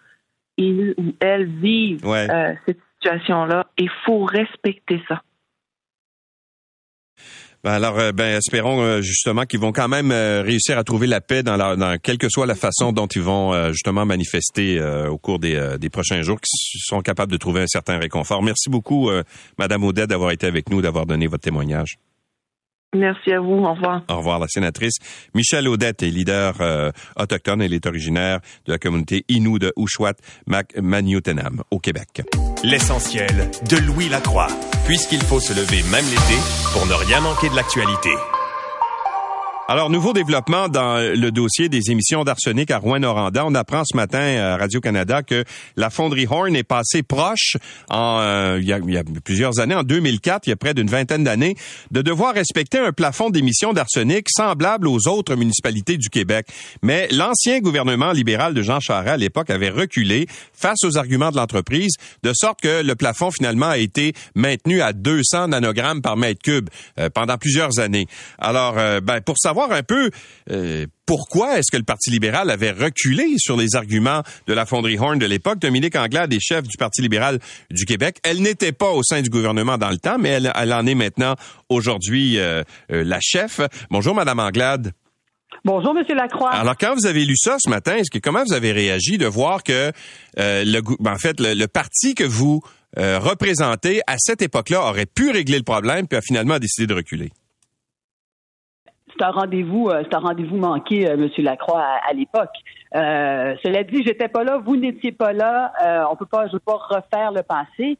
[0.55, 3.67] ils ou elles vivent euh, cette situation-là.
[3.77, 5.21] Il faut respecter ça.
[7.63, 11.57] Ben alors, ben, espérons justement qu'ils vont quand même réussir à trouver la paix dans,
[11.75, 14.79] dans quelle que soit la façon dont ils vont justement manifester
[15.09, 18.43] au cours des, des prochains jours, qu'ils sont capables de trouver un certain réconfort.
[18.43, 19.09] Merci beaucoup,
[19.57, 21.97] Madame Audet, d'avoir été avec nous, d'avoir donné votre témoignage.
[22.95, 23.63] Merci à vous.
[23.65, 24.01] Au revoir.
[24.09, 24.95] Au revoir, la sénatrice.
[25.33, 27.61] Michelle Audette est leader euh, autochtone.
[27.61, 30.13] Elle est originaire de la communauté Innu de Ouchouat,
[30.45, 32.21] Manioutenam, au Québec.
[32.63, 34.47] L'essentiel de Louis Lacroix,
[34.85, 36.39] puisqu'il faut se lever même l'été
[36.73, 38.11] pour ne rien manquer de l'actualité.
[39.69, 43.45] Alors, nouveau développement dans le dossier des émissions d'arsenic à Rouen-Noranda.
[43.45, 45.43] On apprend ce matin à Radio-Canada que
[45.75, 47.57] la fonderie Horn est passée proche,
[47.89, 51.25] en, euh, il, y a, plusieurs années, en 2004, il y a près d'une vingtaine
[51.25, 51.57] d'années,
[51.91, 56.47] de devoir respecter un plafond d'émissions d'arsenic semblable aux autres municipalités du Québec.
[56.81, 61.35] Mais l'ancien gouvernement libéral de Jean Charest, à l'époque, avait reculé face aux arguments de
[61.35, 66.41] l'entreprise, de sorte que le plafond, finalement, a été maintenu à 200 nanogrammes par mètre
[66.41, 68.07] cube euh, pendant plusieurs années.
[68.39, 70.09] Alors, euh, ben, pour savoir un peu
[70.51, 74.97] euh, pourquoi est-ce que le Parti libéral avait reculé sur les arguments de la fonderie
[74.97, 75.59] Horn de l'époque.
[75.59, 77.39] Dominique Anglade est chef du Parti libéral
[77.71, 78.17] du Québec.
[78.23, 81.35] Elle n'était pas au sein du gouvernement dans le temps, mais elle, en est maintenant
[81.69, 83.61] aujourd'hui euh, euh, la chef.
[83.89, 84.91] Bonjour, Madame Anglade.
[85.63, 86.51] Bonjour, Monsieur Lacroix.
[86.51, 89.25] Alors, quand vous avez lu ça ce matin, est-ce que comment vous avez réagi de
[89.25, 89.91] voir que
[90.37, 92.61] le, ben, en fait, le, parti que vous
[92.95, 97.31] représentez à cette époque-là aurait pu régler le problème, puis a finalement décidé de reculer?
[99.17, 102.53] C'est un rendez-vous, euh, c'est un rendez-vous manqué, euh, Monsieur Lacroix, à, l'époque.
[102.95, 105.73] Euh, cela dit, j'étais pas là, vous n'étiez pas là.
[105.83, 107.97] Euh, on peut pas, je peux pas refaire le passé.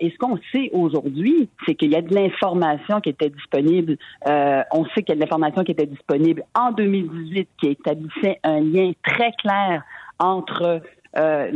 [0.00, 3.96] et ce qu'on sait aujourd'hui, c'est qu'il y a de l'information qui était disponible.
[4.26, 8.60] on sait qu'il y a de l'information qui était disponible en 2018 qui établissait un
[8.60, 9.82] lien très clair
[10.18, 10.82] entre
[11.18, 11.50] euh,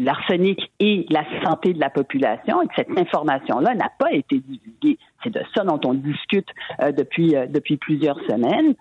[0.00, 4.98] l'arsenic et la santé de la population et que cette information-là n'a pas été divulguée.
[5.22, 6.48] C'est de ça dont on discute
[6.80, 8.74] euh, depuis euh, depuis plusieurs semaines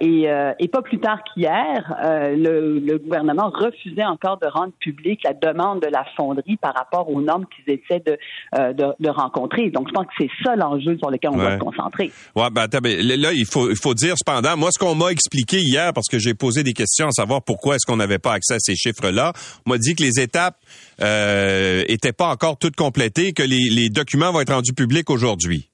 [0.00, 0.26] et,
[0.58, 5.82] et pas plus tard qu'hier, le, le, gouvernement refusait encore de rendre public la demande
[5.82, 8.16] de la fonderie par rapport aux normes qu'ils essaient de,
[8.72, 9.70] de, de, rencontrer.
[9.70, 12.10] Donc je pense que c'est ça l'enjeu sur lequel on doit se concentrer.
[12.34, 15.92] Ouais, ben, là il faut il faut dire cependant, moi ce qu'on m'a expliqué hier
[15.92, 18.74] parce que j'ai posé des questions à savoir pourquoi est-ce qu'on n'avait pas accès ces
[18.74, 19.32] chiffres-là.
[19.66, 20.56] On m'a dit que les étapes
[21.00, 25.70] euh, étaient pas encore toutes complétées, que les, documents vont être rendus publics aujourd'hui?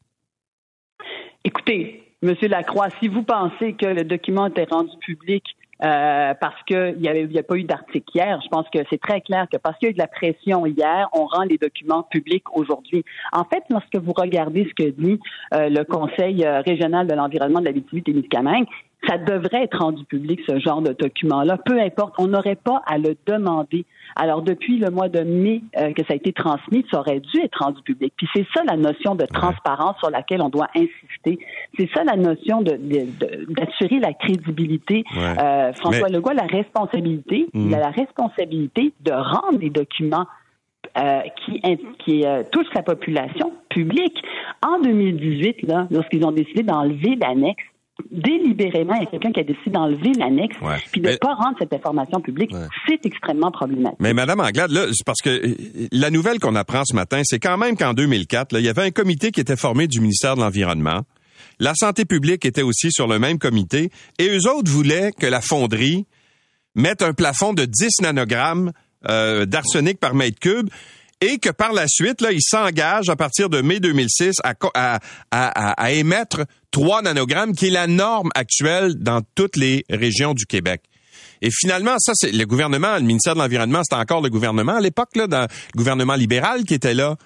[1.45, 5.45] Écoutez, Monsieur Lacroix, si vous pensez que le document était rendu public
[5.83, 8.41] euh, parce qu'il n'y a pas eu d'article hier.
[8.43, 10.67] Je pense que c'est très clair que parce qu'il y a eu de la pression
[10.67, 13.05] hier, on rend les documents publics aujourd'hui.
[13.33, 15.19] En fait, lorsque vous regardez ce que dit
[15.53, 18.67] euh, le Conseil euh, régional de l'environnement de la et Témiscamingue,
[19.07, 21.59] ça devrait être rendu public, ce genre de document-là.
[21.65, 23.85] Peu importe, on n'aurait pas à le demander.
[24.17, 27.41] Alors, depuis le mois de mai euh, que ça a été transmis, ça aurait dû
[27.41, 28.13] être rendu public.
[28.17, 31.39] Puis c'est ça la notion de transparence sur laquelle on doit insister.
[31.79, 32.79] C'est ça la notion de,
[33.49, 35.05] d'assurer la crédibilité.
[35.17, 40.27] Euh, François Legault a la responsabilité, il a la responsabilité de rendre les documents
[40.97, 41.61] euh, qui,
[42.05, 44.23] qui euh, touchent la population publique.
[44.63, 47.65] En 2018, là, lorsqu'ils ont décidé d'enlever l'annexe,
[48.11, 50.57] délibérément, il y a quelqu'un qui a décidé d'enlever l'annexe
[50.91, 52.53] puis de ne pas rendre cette information publique,
[52.89, 53.99] c'est extrêmement problématique.
[54.01, 55.55] Mais Madame Anglade, là, c'est parce que euh,
[55.93, 58.83] la nouvelle qu'on apprend ce matin, c'est quand même qu'en 2004, là, il y avait
[58.83, 61.03] un comité qui était formé du ministère de l'Environnement.
[61.61, 65.41] La santé publique était aussi sur le même comité et eux autres voulaient que la
[65.41, 66.07] fonderie
[66.75, 68.73] mette un plafond de 10 nanogrammes
[69.09, 70.69] euh, d'arsenic par mètre cube
[71.25, 74.99] et que par la suite, là, il s'engage à partir de mai 2006 à, à,
[75.31, 80.83] à, émettre 3 nanogrammes, qui est la norme actuelle dans toutes les régions du Québec.
[81.41, 84.81] Et finalement, ça, c'est le gouvernement, le ministère de l'Environnement, c'était encore le gouvernement à
[84.81, 87.17] l'époque, là, le gouvernement libéral qui était là.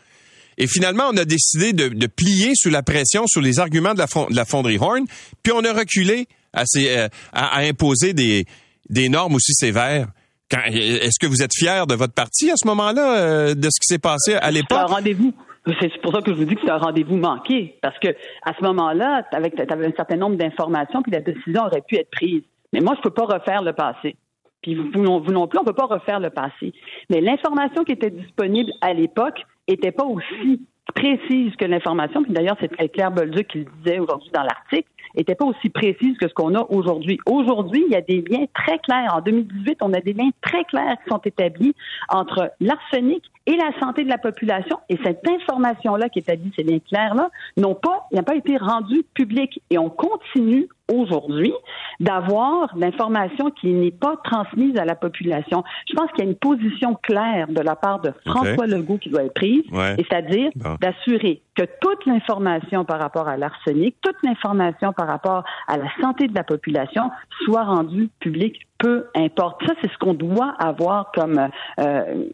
[0.59, 4.07] Et finalement, on a décidé de, plier sous la pression, sous les arguments de la,
[4.07, 5.07] de la fonderie Horn,
[5.43, 10.09] puis on a reculé à, euh, imposer des normes aussi sévères.
[10.51, 13.87] Est-ce que vous êtes fier de votre parti à ce moment-là, euh, de ce qui
[13.87, 14.79] s'est passé à l'époque?
[14.79, 15.35] C'est un rendez-vous.
[15.81, 17.77] C'est pour ça que je vous dis que c'est un rendez-vous manqué.
[17.83, 18.09] Parce que
[18.43, 19.53] à ce moment-là, tu avais,
[19.87, 22.43] un certain nombre d'informations, puis la décision aurait pu être prise.
[22.73, 24.17] Mais moi, je ne peux pas refaire le passé.
[24.63, 26.73] Puis vous, non, vous non plus, on ne peut pas refaire le passé.
[27.11, 30.63] Mais l'information qui était disponible à l'époque n'était pas aussi
[30.95, 34.89] précise que l'information, puis d'ailleurs, c'est Claire Bolduc qui le disait aujourd'hui dans l'article,
[35.19, 37.19] n'était pas aussi précise que ce qu'on a aujourd'hui.
[37.27, 39.15] Aujourd'hui, il y a des liens très clairs.
[39.15, 41.75] En 2018, on a des liens très clairs qui sont établis
[42.09, 44.79] entre l'arsenic et la santé de la population.
[44.89, 49.61] Et cette information-là qui établit ces liens clairs-là n'ont pas, n'a pas été rendue publique.
[49.71, 51.53] Et on continue aujourd'hui
[52.01, 55.65] d'avoir l'information qui n'est pas transmise à la population.
[55.89, 59.11] Je pense qu'il y a une position claire de la part de François Legault qui
[59.11, 59.65] doit être prise,
[59.97, 65.89] c'est-à-dire d'assurer que toute l'information par rapport à l'arsenic, toute l'information par rapport à la
[66.01, 67.11] santé de la population
[67.45, 69.63] soit rendue publique peu importe.
[69.67, 71.49] Ça, c'est ce qu'on doit avoir comme,
[71.81, 72.25] euh,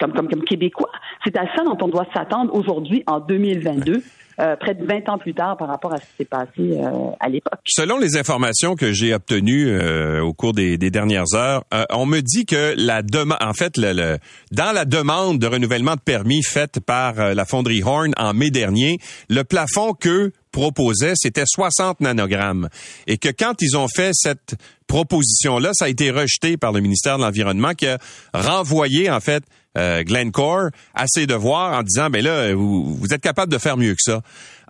[0.00, 0.90] comme, comme, comme Québécois.
[1.24, 4.02] C'est à ça dont on doit s'attendre aujourd'hui en 2022.
[4.40, 7.10] Euh, près de 20 ans plus tard par rapport à ce qui s'est passé euh,
[7.20, 7.60] à l'époque.
[7.66, 12.20] Selon les informations que j'ai obtenues euh, au cours des, des dernières heures, on me
[12.20, 14.18] dit que la demande, en fait, le,
[14.50, 18.98] dans la demande de renouvellement de permis faite par la fonderie Horn en mai dernier,
[19.28, 22.68] le plafond que proposait, c'était 60 nanogrammes.
[23.08, 24.54] Et que quand ils ont fait cette
[24.86, 27.98] proposition-là, ça a été rejeté par le ministère de l'Environnement qui a
[28.32, 29.42] renvoyé, en fait,
[29.76, 33.76] euh, Glencore à ses devoirs en disant, ben là, vous, vous êtes capable de faire
[33.76, 34.22] mieux que ça.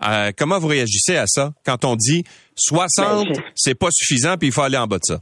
[0.07, 2.25] Euh, comment vous réagissez à ça quand on dit
[2.57, 5.21] 60, ben, c'est pas suffisant, puis il faut aller en bas de ça?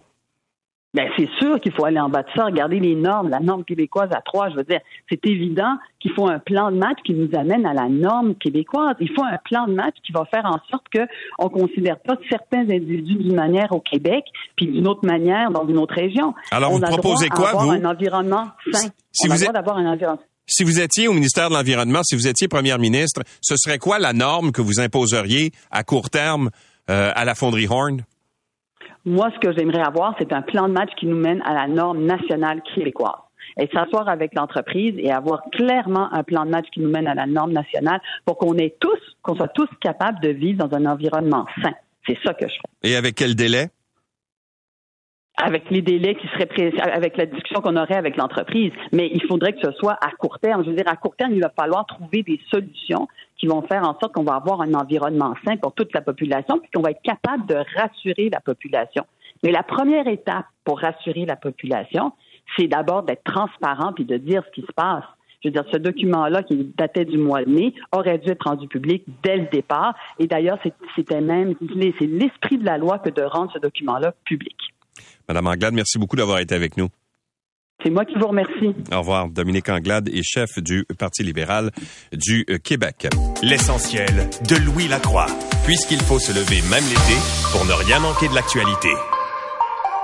[0.94, 2.44] Ben, c'est sûr qu'il faut aller en bas de ça.
[2.44, 4.50] Regardez les normes, la norme québécoise à trois.
[4.50, 7.72] Je veux dire, c'est évident qu'il faut un plan de match qui nous amène à
[7.72, 8.94] la norme québécoise.
[9.00, 11.00] Il faut un plan de match qui va faire en sorte que
[11.38, 14.24] on considère pas certains individus d'une manière au Québec,
[14.56, 16.34] puis d'une autre manière dans une autre région.
[16.50, 17.70] Alors, on vous proposez quoi, vous?
[17.70, 18.88] Un environnement sain.
[19.12, 22.14] Si on vous a d'avoir un environnement si vous étiez au ministère de l'Environnement, si
[22.14, 26.50] vous étiez première ministre, ce serait quoi la norme que vous imposeriez à court terme
[26.90, 28.04] euh, à la fonderie Horn?
[29.04, 31.66] Moi, ce que j'aimerais avoir, c'est un plan de match qui nous mène à la
[31.66, 33.20] norme nationale québécoise.
[33.58, 37.14] Et s'asseoir avec l'entreprise et avoir clairement un plan de match qui nous mène à
[37.14, 40.86] la norme nationale pour qu'on ait tous, qu'on soit tous capables de vivre dans un
[40.86, 41.72] environnement sain.
[42.06, 42.90] C'est ça que je fais.
[42.90, 43.68] Et avec quel délai?
[45.42, 48.70] avec les délais qui seraient avec la discussion qu'on aurait avec l'entreprise.
[48.92, 50.62] Mais il faudrait que ce soit à court terme.
[50.64, 53.08] Je veux dire, à court terme, il va falloir trouver des solutions
[53.42, 56.60] qui vont faire en sorte qu'on va avoir un environnement sain pour toute la population,
[56.60, 59.04] puis qu'on va être capable de rassurer la population.
[59.42, 62.12] Mais la première étape pour rassurer la population,
[62.56, 65.02] c'est d'abord d'être transparent puis de dire ce qui se passe.
[65.42, 68.68] Je veux dire, ce document-là, qui datait du mois de mai, aurait dû être rendu
[68.68, 69.96] public dès le départ.
[70.20, 70.60] Et d'ailleurs,
[70.94, 71.56] c'était même,
[71.98, 74.56] c'est l'esprit de la loi que de rendre ce document-là public.
[75.28, 76.86] Madame Anglade, merci beaucoup d'avoir été avec nous.
[77.82, 78.74] C'est moi qui vous remercie.
[78.92, 79.28] Au revoir.
[79.28, 81.70] Dominique Anglade est chef du Parti libéral
[82.12, 83.08] du euh, Québec.
[83.42, 85.26] L'essentiel de Louis Lacroix,
[85.64, 87.18] puisqu'il faut se lever même l'été
[87.52, 88.90] pour ne rien manquer de l'actualité.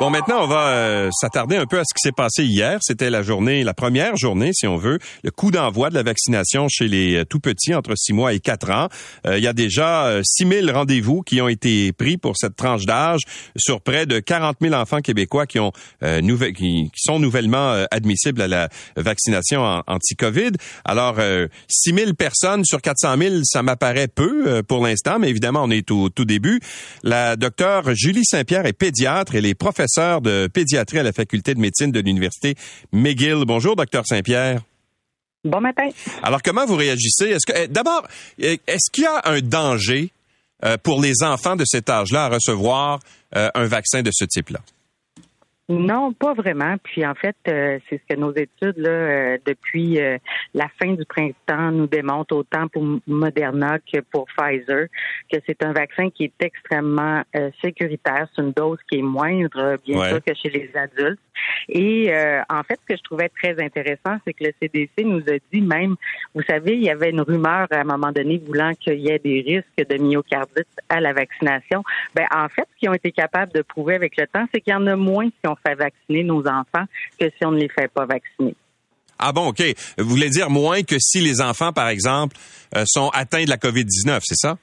[0.00, 2.78] Bon, maintenant, on va euh, s'attarder un peu à ce qui s'est passé hier.
[2.82, 6.68] C'était la journée, la première journée, si on veut, le coup d'envoi de la vaccination
[6.68, 8.88] chez les euh, tout petits entre 6 mois et 4 ans.
[9.26, 12.86] Euh, il y a déjà 6 000 rendez-vous qui ont été pris pour cette tranche
[12.86, 13.22] d'âge
[13.56, 18.46] sur près de 40 000 enfants québécois qui ont qui, qui, sont nouvellement admissibles à
[18.46, 20.52] la vaccination anti-COVID.
[20.84, 21.16] Alors,
[21.68, 25.90] 6 000 personnes sur 400 000, ça m'apparaît peu pour l'instant, mais évidemment, on est
[25.90, 26.60] au tout début.
[27.02, 29.54] La docteure Julie Saint-Pierre est pédiatre et les
[29.96, 32.54] de pédiatrie à la faculté de médecine de l'université
[32.92, 33.44] McGill.
[33.46, 34.60] Bonjour, docteur Saint-Pierre.
[35.44, 35.88] Bon matin.
[36.22, 37.26] Alors, comment vous réagissez?
[37.26, 38.06] Est-ce que, eh, d'abord,
[38.38, 40.10] eh, est-ce qu'il y a un danger
[40.64, 42.98] euh, pour les enfants de cet âge-là à recevoir
[43.36, 44.60] euh, un vaccin de ce type-là?
[45.70, 46.76] Non, pas vraiment.
[46.82, 50.16] Puis en fait, euh, c'est ce que nos études là, euh, depuis euh,
[50.54, 54.86] la fin du printemps nous démontrent autant pour Moderna que pour Pfizer
[55.30, 57.22] que c'est un vaccin qui est extrêmement
[57.62, 58.28] sécuritaire.
[58.34, 61.20] C'est une dose qui est moindre, bien sûr, que chez les adultes.
[61.68, 62.10] Et
[62.48, 65.60] en fait, ce que je trouvais très intéressant, c'est que le CDC nous a dit
[65.60, 65.96] même,
[66.34, 69.18] vous savez, il y avait une rumeur à un moment donné voulant qu'il y ait
[69.18, 71.82] des risques de myocardite à la vaccination.
[72.14, 74.72] Ben en fait, ce qu'ils ont été capables de prouver avec le temps, c'est qu'il
[74.72, 76.84] y en a moins qui ont fait vacciner nos enfants
[77.18, 78.54] que si on ne les fait pas vacciner.
[79.18, 79.62] Ah bon, OK.
[79.98, 82.36] Vous voulez dire moins que si les enfants, par exemple,
[82.76, 84.56] euh, sont atteints de la COVID-19, c'est ça?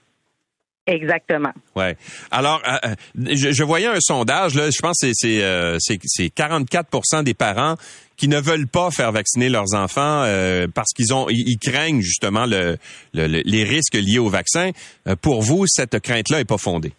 [0.87, 1.51] Exactement.
[1.75, 1.97] Ouais.
[2.29, 5.41] Alors, euh, euh, je, voyais un sondage là, je pense que c'est
[5.79, 7.75] c'est 44% des parents
[8.17, 10.25] qui ne veulent pas faire vacciner leurs enfants
[10.75, 12.77] parce qu'ils ont ils, craignent justement le,
[13.13, 14.71] les risques liés au vaccin.
[15.21, 16.93] pour vous, cette crainte là est pas fondée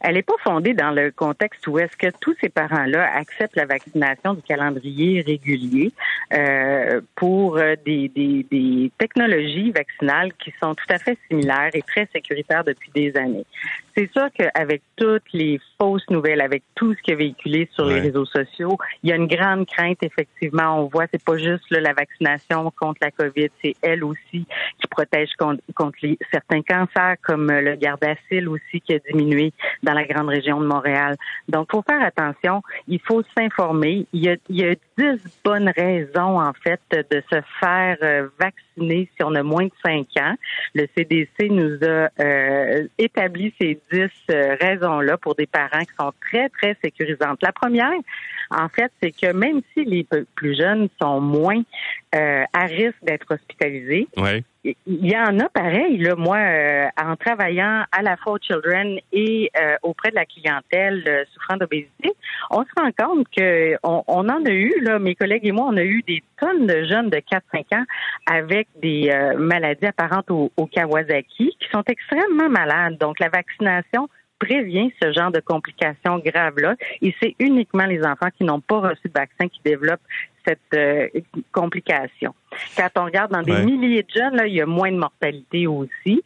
[0.00, 3.66] elle n'est pas fondée dans le contexte où est-ce que tous ces parents-là acceptent la
[3.66, 5.92] vaccination du calendrier régulier
[6.32, 11.82] euh, pour euh, des, des, des, technologies vaccinales qui sont tout à fait similaires et
[11.82, 13.46] très sécuritaires depuis des années.
[13.96, 18.00] C'est sûr qu'avec toutes les fausses nouvelles, avec tout ce qui est véhiculé sur les
[18.00, 20.82] réseaux sociaux, il y a une grande crainte, effectivement.
[20.82, 24.44] On voit, c'est pas juste la vaccination contre la COVID, c'est elle aussi
[24.80, 29.94] qui protège contre, contre les, certains cancers, comme le gardasil aussi qui a diminué dans
[29.94, 31.16] la grande région de Montréal.
[31.48, 32.62] Donc, faut faire attention.
[32.88, 34.06] Il faut s'informer.
[34.12, 38.28] Il y a, il y a dix bonnes raisons, en fait, de se faire euh,
[38.38, 40.34] vacciner si on a moins de cinq ans.
[40.74, 46.12] Le CDC nous a euh, établi ces dix euh, raisons-là pour des parents qui sont
[46.20, 47.42] très, très sécurisantes.
[47.42, 47.92] La première,
[48.50, 51.62] en fait, c'est que même si les plus jeunes sont moins
[52.14, 54.08] euh, à risque d'être hospitalisés,
[54.64, 55.98] il y en a pareil.
[55.98, 59.50] Là, moi, euh, en travaillant à la aux children et
[59.82, 62.12] auprès de la clientèle souffrant d'obésité,
[62.50, 65.76] on se rend compte que on, en a eu, là, mes collègues et moi, on
[65.76, 67.84] a eu des tonnes de jeunes de 4-5 ans
[68.26, 72.98] avec des maladies apparentes au, au Kawasaki qui sont extrêmement malades.
[72.98, 74.08] Donc, la vaccination
[74.38, 76.76] prévient ce genre de complications graves-là.
[77.02, 80.00] Et c'est uniquement les enfants qui n'ont pas reçu de vaccin qui développent
[80.46, 81.08] cette euh,
[81.52, 82.34] complication.
[82.76, 85.66] Quand on regarde dans des milliers de jeunes, là, il y a moins de mortalité
[85.66, 86.22] aussi.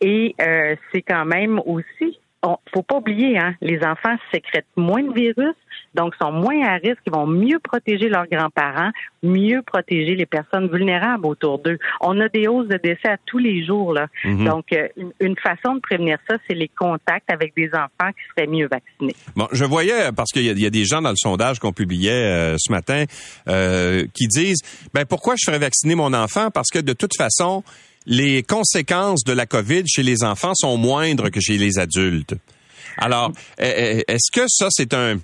[0.00, 5.02] Et euh, c'est quand même aussi on, faut pas oublier, hein, les enfants sécrètent moins
[5.02, 5.54] de virus,
[5.94, 8.90] donc sont moins à risque, ils vont mieux protéger leurs grands-parents,
[9.22, 11.78] mieux protéger les personnes vulnérables autour d'eux.
[12.00, 14.06] On a des hausses de décès à tous les jours, là.
[14.24, 14.44] Mhm.
[14.44, 14.88] Donc, euh,
[15.20, 19.14] une, façon de prévenir ça, c'est les contacts avec des enfants qui seraient mieux vaccinés.
[19.36, 22.56] Bon, je voyais, parce qu'il y, a des gens dans le sondage qu'on publiait euh,
[22.58, 23.04] ce matin,
[23.48, 24.60] euh, qui disent,
[24.94, 26.50] ben pourquoi je ferais vacciner mon enfant?
[26.50, 27.62] Parce que de toute façon,
[28.06, 32.34] les conséquences de la COVID chez les enfants sont moindres que chez les adultes.
[32.98, 35.18] Alors, est-ce que ça, c'est un...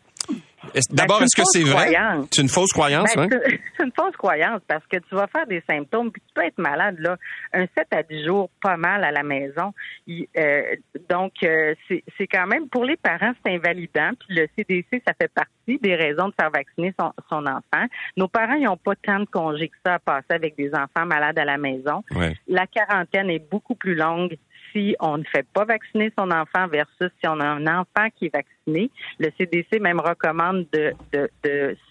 [0.75, 1.95] Ben, d'abord, est-ce que c'est vrai?
[2.31, 3.29] C'est une fausse croyance, ben,
[3.77, 6.59] C'est une fausse croyance parce que tu vas faire des symptômes puis tu peux être
[6.59, 7.17] malade là
[7.53, 9.73] un 7 à 10 jours pas mal à la maison.
[10.09, 10.63] Euh,
[11.09, 15.33] donc euh, c'est quand même pour les parents c'est invalidant puis le CDC ça fait
[15.33, 17.87] partie des raisons de faire vacciner son, son enfant.
[18.17, 21.07] Nos parents ils n'ont pas tant de congés que ça à passer avec des enfants
[21.07, 22.03] malades à la maison.
[22.49, 24.37] La quarantaine est beaucoup plus longue
[24.73, 28.27] si on ne fait pas vacciner son enfant versus si on a un enfant qui
[28.27, 28.91] est vacciné.
[29.19, 30.95] Le CDC même recommande de,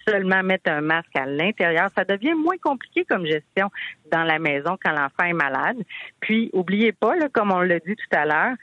[0.08, 1.90] seulement mettre un masque à l'intérieur.
[1.96, 3.70] Ça devient moins compliqué comme gestion
[4.12, 5.78] dans la maison quand l'enfant est malade.
[6.20, 8.56] Puis, oubliez pas, comme on l'a dit tout à l'heure,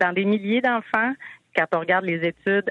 [0.00, 1.12] dans des milliers d'enfants,
[1.56, 2.70] quand on regarde les études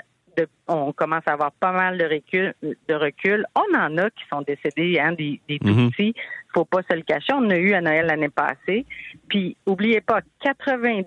[0.67, 3.45] on commence à avoir pas mal de recul, de recul.
[3.55, 5.91] On en a qui sont décédés, hein, des, des tout mhm.
[5.91, 6.13] petits.
[6.53, 7.33] Faut pas se le cacher.
[7.33, 8.85] On a eu à Noël l'année passée.
[9.27, 11.05] Puis, oubliez pas, 82%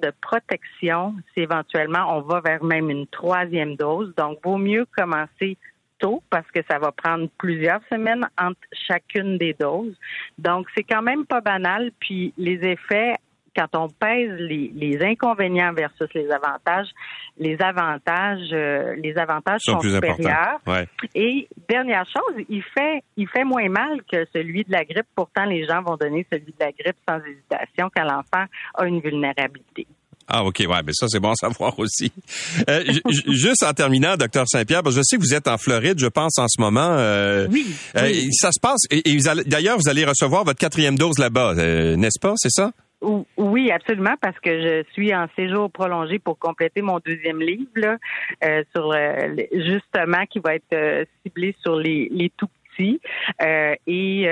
[0.00, 4.12] de protection si éventuellement on va vers même une troisième dose.
[4.16, 5.56] Donc, vaut mieux commencer
[5.98, 9.96] tôt parce que ça va prendre plusieurs semaines entre chacune des doses.
[10.38, 11.90] Donc, c'est quand même pas banal.
[12.00, 13.14] Puis, les effets
[13.54, 16.88] quand on pèse les, inconvénients versus les avantages,
[17.38, 20.60] les avantages, euh, les avantages sont, supérieurs.
[21.14, 25.06] Et dernière chose, il fait, il fait moins mal que celui de la grippe.
[25.14, 29.00] Pourtant, les gens vont donner celui de la grippe sans hésitation quand l'enfant a une
[29.00, 29.86] vulnérabilité.
[30.26, 32.10] Ah, OK, ouais, mais ça, c'est bon à savoir aussi.
[32.70, 32.82] Euh,
[33.28, 36.48] juste en terminant, docteur Saint-Pierre, je sais que vous êtes en Floride, je pense, en
[36.48, 36.96] ce moment.
[36.98, 37.74] Euh, oui,
[38.32, 39.02] Ça se passe, et,
[39.46, 41.54] d'ailleurs, vous allez recevoir votre quatrième dose là-bas,
[41.96, 42.34] n'est-ce pas?
[42.36, 42.72] C'est ça?
[43.36, 47.98] Oui, absolument, parce que je suis en séjour prolongé pour compléter mon deuxième livre, là,
[48.42, 53.00] euh, sur euh, justement qui va être euh, ciblé sur les, les tout petits.
[53.86, 54.28] et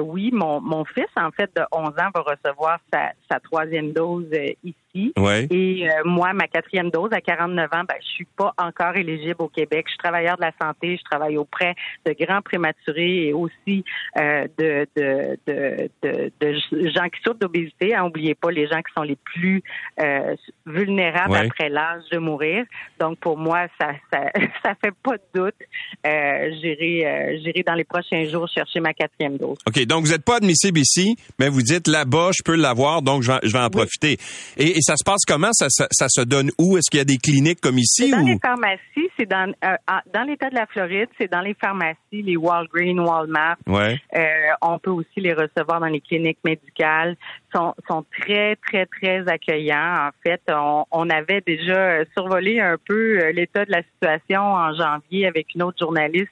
[0.00, 4.30] oui, mon, mon fils, en fait, de 11 ans, va recevoir sa, sa troisième dose
[4.64, 8.96] ici et euh, moi, ma quatrième dose à 49 ans, ben, je suis pas encore
[8.96, 9.84] éligible au Québec.
[9.86, 11.74] Je suis travailleur de la santé, je travaille auprès
[12.06, 13.84] de grands prématurés et aussi
[14.18, 15.90] euh, de, de, de,
[16.40, 17.94] de, gens qui souffrent d'obésité.
[17.98, 19.62] N'oubliez pas les gens qui sont les plus
[20.00, 20.34] euh,
[20.66, 22.64] vulnérables après l'âge de mourir.
[22.98, 24.30] Donc, pour moi, ça ça,
[24.64, 25.54] ça fait pas de doute.
[26.04, 29.58] j'irai, j'irai dans les prochains jours chercher ma quatrième dose.
[29.66, 29.84] OK.
[29.86, 33.30] Donc, vous n'êtes pas admissible ici, mais vous dites là-bas, je peux l'avoir, donc je
[33.30, 34.16] vais, en profiter.
[34.56, 35.52] Et, et ça se passe comment?
[35.52, 36.76] Ça, ça, se donne où?
[36.76, 38.10] Est-ce qu'il y a des cliniques comme ici?
[38.10, 39.76] Dans les pharmacies, c'est dans, euh,
[40.14, 43.56] dans l'État de la Floride, c'est dans les pharmacies, les Walgreens, Walmart.
[43.66, 43.98] Ouais.
[44.16, 44.24] Euh,
[44.62, 47.16] on peut aussi les recevoir dans les cliniques médicales.
[47.54, 50.08] Sont, sont très, très, très accueillants.
[50.08, 54.74] En fait, on, on avait déjà survolé un peu euh, l'état de la situation en
[54.74, 56.30] janvier avec une autre journaliste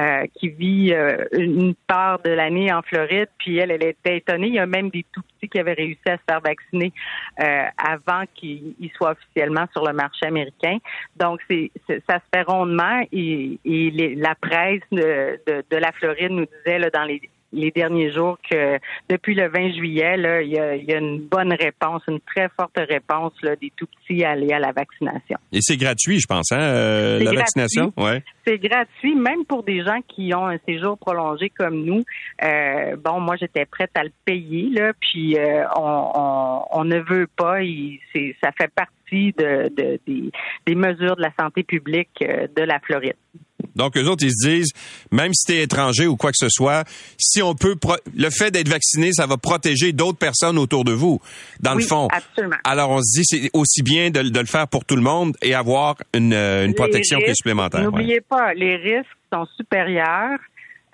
[0.00, 4.46] euh, qui vit euh, une part de l'année en Floride, puis elle, elle était étonnée.
[4.46, 6.92] Il y a même des tout petits qui avaient réussi à se faire vacciner
[7.40, 10.78] euh, avant qu'ils soient officiellement sur le marché américain.
[11.16, 11.70] Donc, c'est
[12.08, 16.78] ça se fait rondement et, et la presse de, de, de, la Floride nous disait
[16.78, 17.20] là, dans les
[17.52, 18.78] les derniers jours que
[19.08, 22.20] depuis le 20 juillet, là, il, y a, il y a une bonne réponse, une
[22.20, 25.38] très forte réponse là, des tout petits à aller à la vaccination.
[25.52, 27.92] Et c'est gratuit, je pense, hein, euh, la vaccination?
[27.96, 28.22] Ouais.
[28.46, 32.02] C'est gratuit, même pour des gens qui ont un séjour prolongé comme nous.
[32.42, 36.98] Euh, bon, moi, j'étais prête à le payer, là, puis euh, on, on, on, ne
[36.98, 37.62] veut pas.
[37.62, 38.00] Il,
[38.42, 40.30] ça fait partie de, de des,
[40.66, 43.16] des mesures de la santé publique euh, de la Floride.
[43.76, 44.72] Donc, eux autres, ils se disent,
[45.10, 46.84] même si tu es étranger ou quoi que ce soit,
[47.18, 47.76] si on peut,
[48.16, 51.20] le fait d'être vacciné, ça va protéger d'autres personnes autour de vous,
[51.60, 52.08] dans le fond.
[52.12, 52.56] Absolument.
[52.64, 55.54] Alors, on se dit, c'est aussi bien de, le faire pour tout le monde et
[55.54, 57.82] avoir une, euh, une protection qui est supplémentaire.
[57.82, 60.38] N'oubliez pas, les risques sont supérieurs.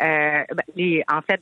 [0.00, 1.40] Euh, ben, les, en fait,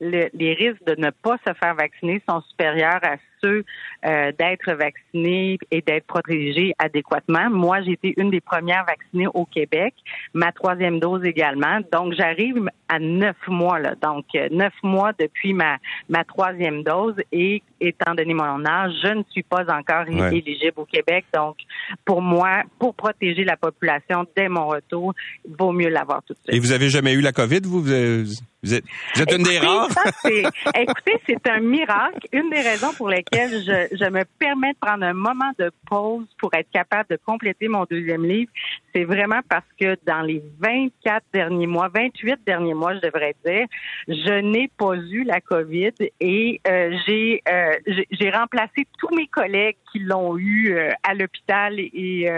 [0.00, 3.16] les risques de ne pas se faire vacciner sont supérieurs à
[3.46, 7.50] euh, d'être vaccinés et d'être protégés adéquatement.
[7.50, 9.94] Moi, j'ai été une des premières vaccinées au Québec,
[10.34, 11.80] ma troisième dose également.
[11.92, 13.94] Donc, j'arrive à neuf mois, là.
[14.00, 15.76] Donc, euh, neuf mois depuis ma,
[16.08, 20.84] ma troisième dose et étant donné mon âge, je ne suis pas encore éligible au
[20.84, 21.26] Québec.
[21.34, 21.56] Donc,
[22.04, 25.14] pour moi, pour protéger la population dès mon retour,
[25.44, 26.54] il vaut mieux l'avoir tout de suite.
[26.54, 27.82] Et vous avez jamais eu la COVID, vous?
[27.82, 28.26] Vous êtes,
[28.62, 28.74] vous
[29.22, 29.88] êtes, une des rares?
[30.24, 32.26] écoutez, c'est un miracle.
[32.32, 35.70] Une des raisons pour lesquelles laquelle je, je me permets de prendre un moment de
[35.88, 38.50] pause pour être capable de compléter mon deuxième livre,
[38.94, 43.66] c'est vraiment parce que dans les 24 derniers mois, 28 derniers mois, je devrais dire,
[44.08, 47.76] je n'ai pas eu la COVID et euh, j'ai euh,
[48.10, 52.28] j'ai remplacé tous mes collègues qui l'ont eu euh, à l'hôpital et,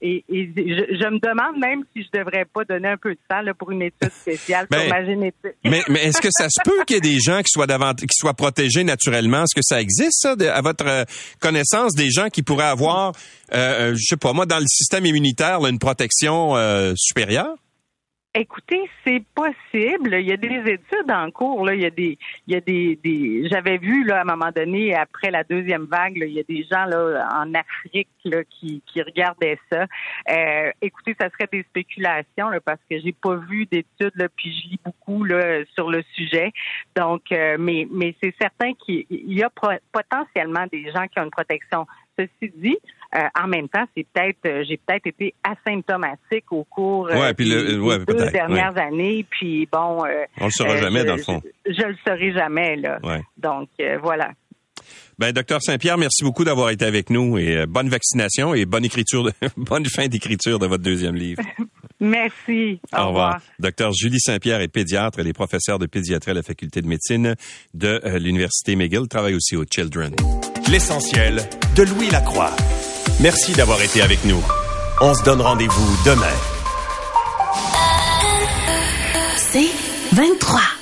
[0.00, 3.42] et, et je, me demande même si je devrais pas donner un peu de temps
[3.42, 5.54] là, pour une étude spéciale sur ma génétique.
[5.64, 8.06] mais, mais est-ce que ça se peut qu'il y ait des gens qui soient qui
[8.16, 9.42] soient protégés naturellement?
[9.42, 11.06] Est-ce que ça existe ça, à votre
[11.38, 13.12] connaissance des gens qui pourraient avoir
[13.52, 16.54] euh, je sais pas moi dans le système immunitaire une protection
[16.96, 17.56] supérieure?
[18.32, 20.14] Écoutez, c'est possible.
[20.14, 21.66] Il y a des études en cours.
[21.66, 21.74] Là.
[21.74, 22.16] Il y a des,
[22.46, 23.48] il y a des, des...
[23.48, 26.64] j'avais vu là à un moment donné après la deuxième vague, il y a des
[26.70, 29.86] gens là en Afrique là, qui, qui regardaient ça.
[30.30, 34.52] Euh, écoutez, ça serait des spéculations là, parce que j'ai pas vu d'études là, puis
[34.52, 36.52] je lis beaucoup là sur le sujet.
[36.94, 39.50] Donc, euh, mais mais c'est certain qu'il y a
[39.90, 41.84] potentiellement des gens qui ont une protection.
[42.16, 42.78] Ceci dit,
[43.14, 47.44] euh, en même temps, c'est peut-être, euh, j'ai peut-être été asymptomatique au cours euh, des,
[47.44, 49.26] deux dernières années.
[49.28, 50.04] Puis bon,
[50.40, 51.42] on le saura jamais dans le fond.
[51.66, 53.00] Je, le saurai jamais là.
[53.36, 53.68] Donc
[54.02, 54.30] voilà.
[55.18, 59.28] Ben, docteur Saint-Pierre, merci beaucoup d'avoir été avec nous et bonne vaccination et bonne écriture,
[59.56, 61.42] bonne fin d'écriture de votre deuxième livre.
[62.00, 62.80] merci.
[62.96, 63.40] Au, revoir.
[63.58, 65.18] Docteur Julie Saint-Pierre est pédiatre.
[65.18, 67.34] Elle est professeure de pédiatrie à la faculté de médecine
[67.74, 69.08] de l'université McGill.
[69.08, 70.14] Travaille aussi au Children.
[70.70, 71.42] L'essentiel
[71.76, 72.52] de Louis Lacroix.
[73.20, 74.42] Merci d'avoir été avec nous.
[75.02, 76.26] On se donne rendez-vous demain.
[79.36, 79.68] C'est
[80.12, 80.79] 23.